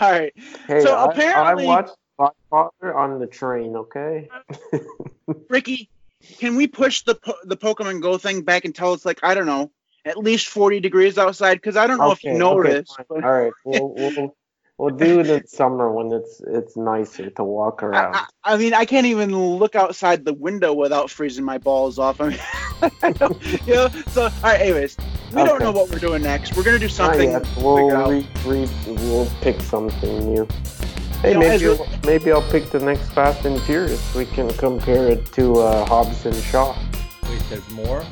right. 0.02 0.34
Hey, 0.68 0.82
So 0.82 0.96
I, 0.96 1.12
apparently- 1.12 1.64
I 1.66 1.68
watched 1.68 1.94
Godfather 2.20 2.96
on 2.96 3.20
the 3.20 3.28
train. 3.28 3.76
Okay. 3.76 4.30
Ricky, 5.50 5.90
can 6.38 6.56
we 6.56 6.68
push 6.68 7.02
the 7.02 7.16
po- 7.16 7.34
the 7.44 7.58
Pokemon 7.58 8.02
Go 8.02 8.18
thing 8.18 8.44
back 8.44 8.66
until 8.66 8.94
it's 8.94 9.06
like 9.06 9.20
I 9.24 9.34
don't 9.34 9.48
know, 9.48 9.72
at 10.06 10.18
least 10.18 10.48
40 10.48 10.80
degrees 10.80 11.18
outside? 11.18 11.56
Because 11.56 11.76
I 11.76 11.88
don't 11.88 11.98
know 11.98 12.12
if 12.12 12.24
you 12.24 12.34
noticed. 12.34 12.94
okay, 13.00 13.06
but- 13.10 13.24
All 13.24 13.32
right, 13.32 13.52
we'll, 13.66 13.94
we'll 13.94 14.36
we'll 14.78 14.96
do 14.96 15.20
it 15.22 15.28
in 15.30 15.48
summer 15.48 15.92
when 15.92 16.12
it's 16.12 16.42
it's 16.48 16.78
nicer 16.78 17.30
to 17.32 17.44
walk 17.44 17.82
around. 17.84 18.16
I, 18.16 18.26
I 18.44 18.58
mean, 18.58 18.74
I 18.74 18.86
can't 18.86 19.08
even 19.08 19.36
look 19.36 19.76
outside 19.76 20.26
the 20.26 20.34
window 20.34 20.74
without 20.74 21.10
freezing 21.10 21.44
my 21.46 21.58
balls 21.58 21.98
off. 22.00 22.22
I 22.22 22.30
mean, 22.30 22.40
I 23.02 23.08
you 23.66 23.74
know. 23.74 23.90
So, 24.08 24.24
all 24.24 24.30
right. 24.44 24.62
Anyways, 24.62 24.98
we 25.34 25.44
don't 25.44 25.60
know 25.60 25.72
what 25.72 25.90
we're 25.90 26.00
doing 26.00 26.22
next. 26.24 26.56
We're 26.56 26.64
gonna 26.64 26.80
do 26.80 26.90
something. 26.90 27.32
yet. 27.32 27.46
figure 27.48 27.64
We'll 27.64 28.10
re, 28.12 28.28
re, 28.46 28.70
we'll 28.88 29.30
pick 29.42 29.62
something 29.62 30.34
new. 30.34 30.48
Hey, 31.22 31.32
You 31.32 31.40
know, 31.40 31.46
as 31.48 31.62
maybe 31.62 31.82
a- 31.82 32.06
maybe 32.06 32.32
I'll 32.34 32.52
pick 32.52 32.70
the 32.70 32.80
next 32.80 33.10
Fast 33.14 33.46
and 33.46 33.60
Furious. 33.64 34.14
We 34.14 34.26
can 34.26 34.50
compare 34.54 35.08
it 35.08 35.26
to 35.34 35.60
uh, 35.60 35.86
Hobbs 35.86 36.26
and 36.26 36.36
Shaw. 36.36 36.78
Wait, 37.24 37.42
there's 37.50 37.68
more. 37.72 38.04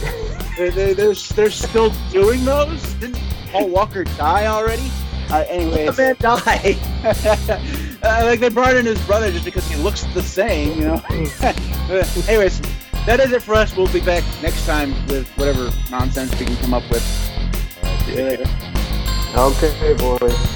They're, 0.56 0.70
they're, 0.70 0.94
they're, 0.94 1.14
they're 1.14 1.50
still 1.50 1.92
doing 2.10 2.42
those. 2.46 2.82
Didn't 2.94 3.20
Paul 3.52 3.68
Walker 3.68 4.04
die 4.04 4.46
already? 4.46 4.90
Uh, 5.30 5.44
The 5.92 5.92
man 5.98 6.16
died. 6.18 6.78
uh, 8.02 8.24
like 8.24 8.40
they 8.40 8.48
brought 8.48 8.74
in 8.74 8.86
his 8.86 8.98
brother 9.06 9.30
just 9.30 9.44
because 9.44 9.68
he 9.68 9.76
looks 9.76 10.04
the 10.14 10.22
same, 10.22 10.78
you 10.78 10.86
know. 10.86 11.02
Uh, 11.10 12.04
anyways, 12.28 12.62
that 13.04 13.20
is 13.20 13.32
it 13.32 13.42
for 13.42 13.54
us. 13.54 13.76
We'll 13.76 13.92
be 13.92 14.00
back 14.00 14.24
next 14.42 14.64
time 14.64 14.92
with 15.08 15.28
whatever 15.36 15.70
nonsense 15.90 16.30
we 16.38 16.46
can 16.46 16.56
come 16.56 16.72
up 16.72 16.88
with. 16.90 17.02
See 18.06 18.16
you 18.16 18.22
later. 18.22 18.46
Okay, 19.36 19.94
boys. 19.94 20.55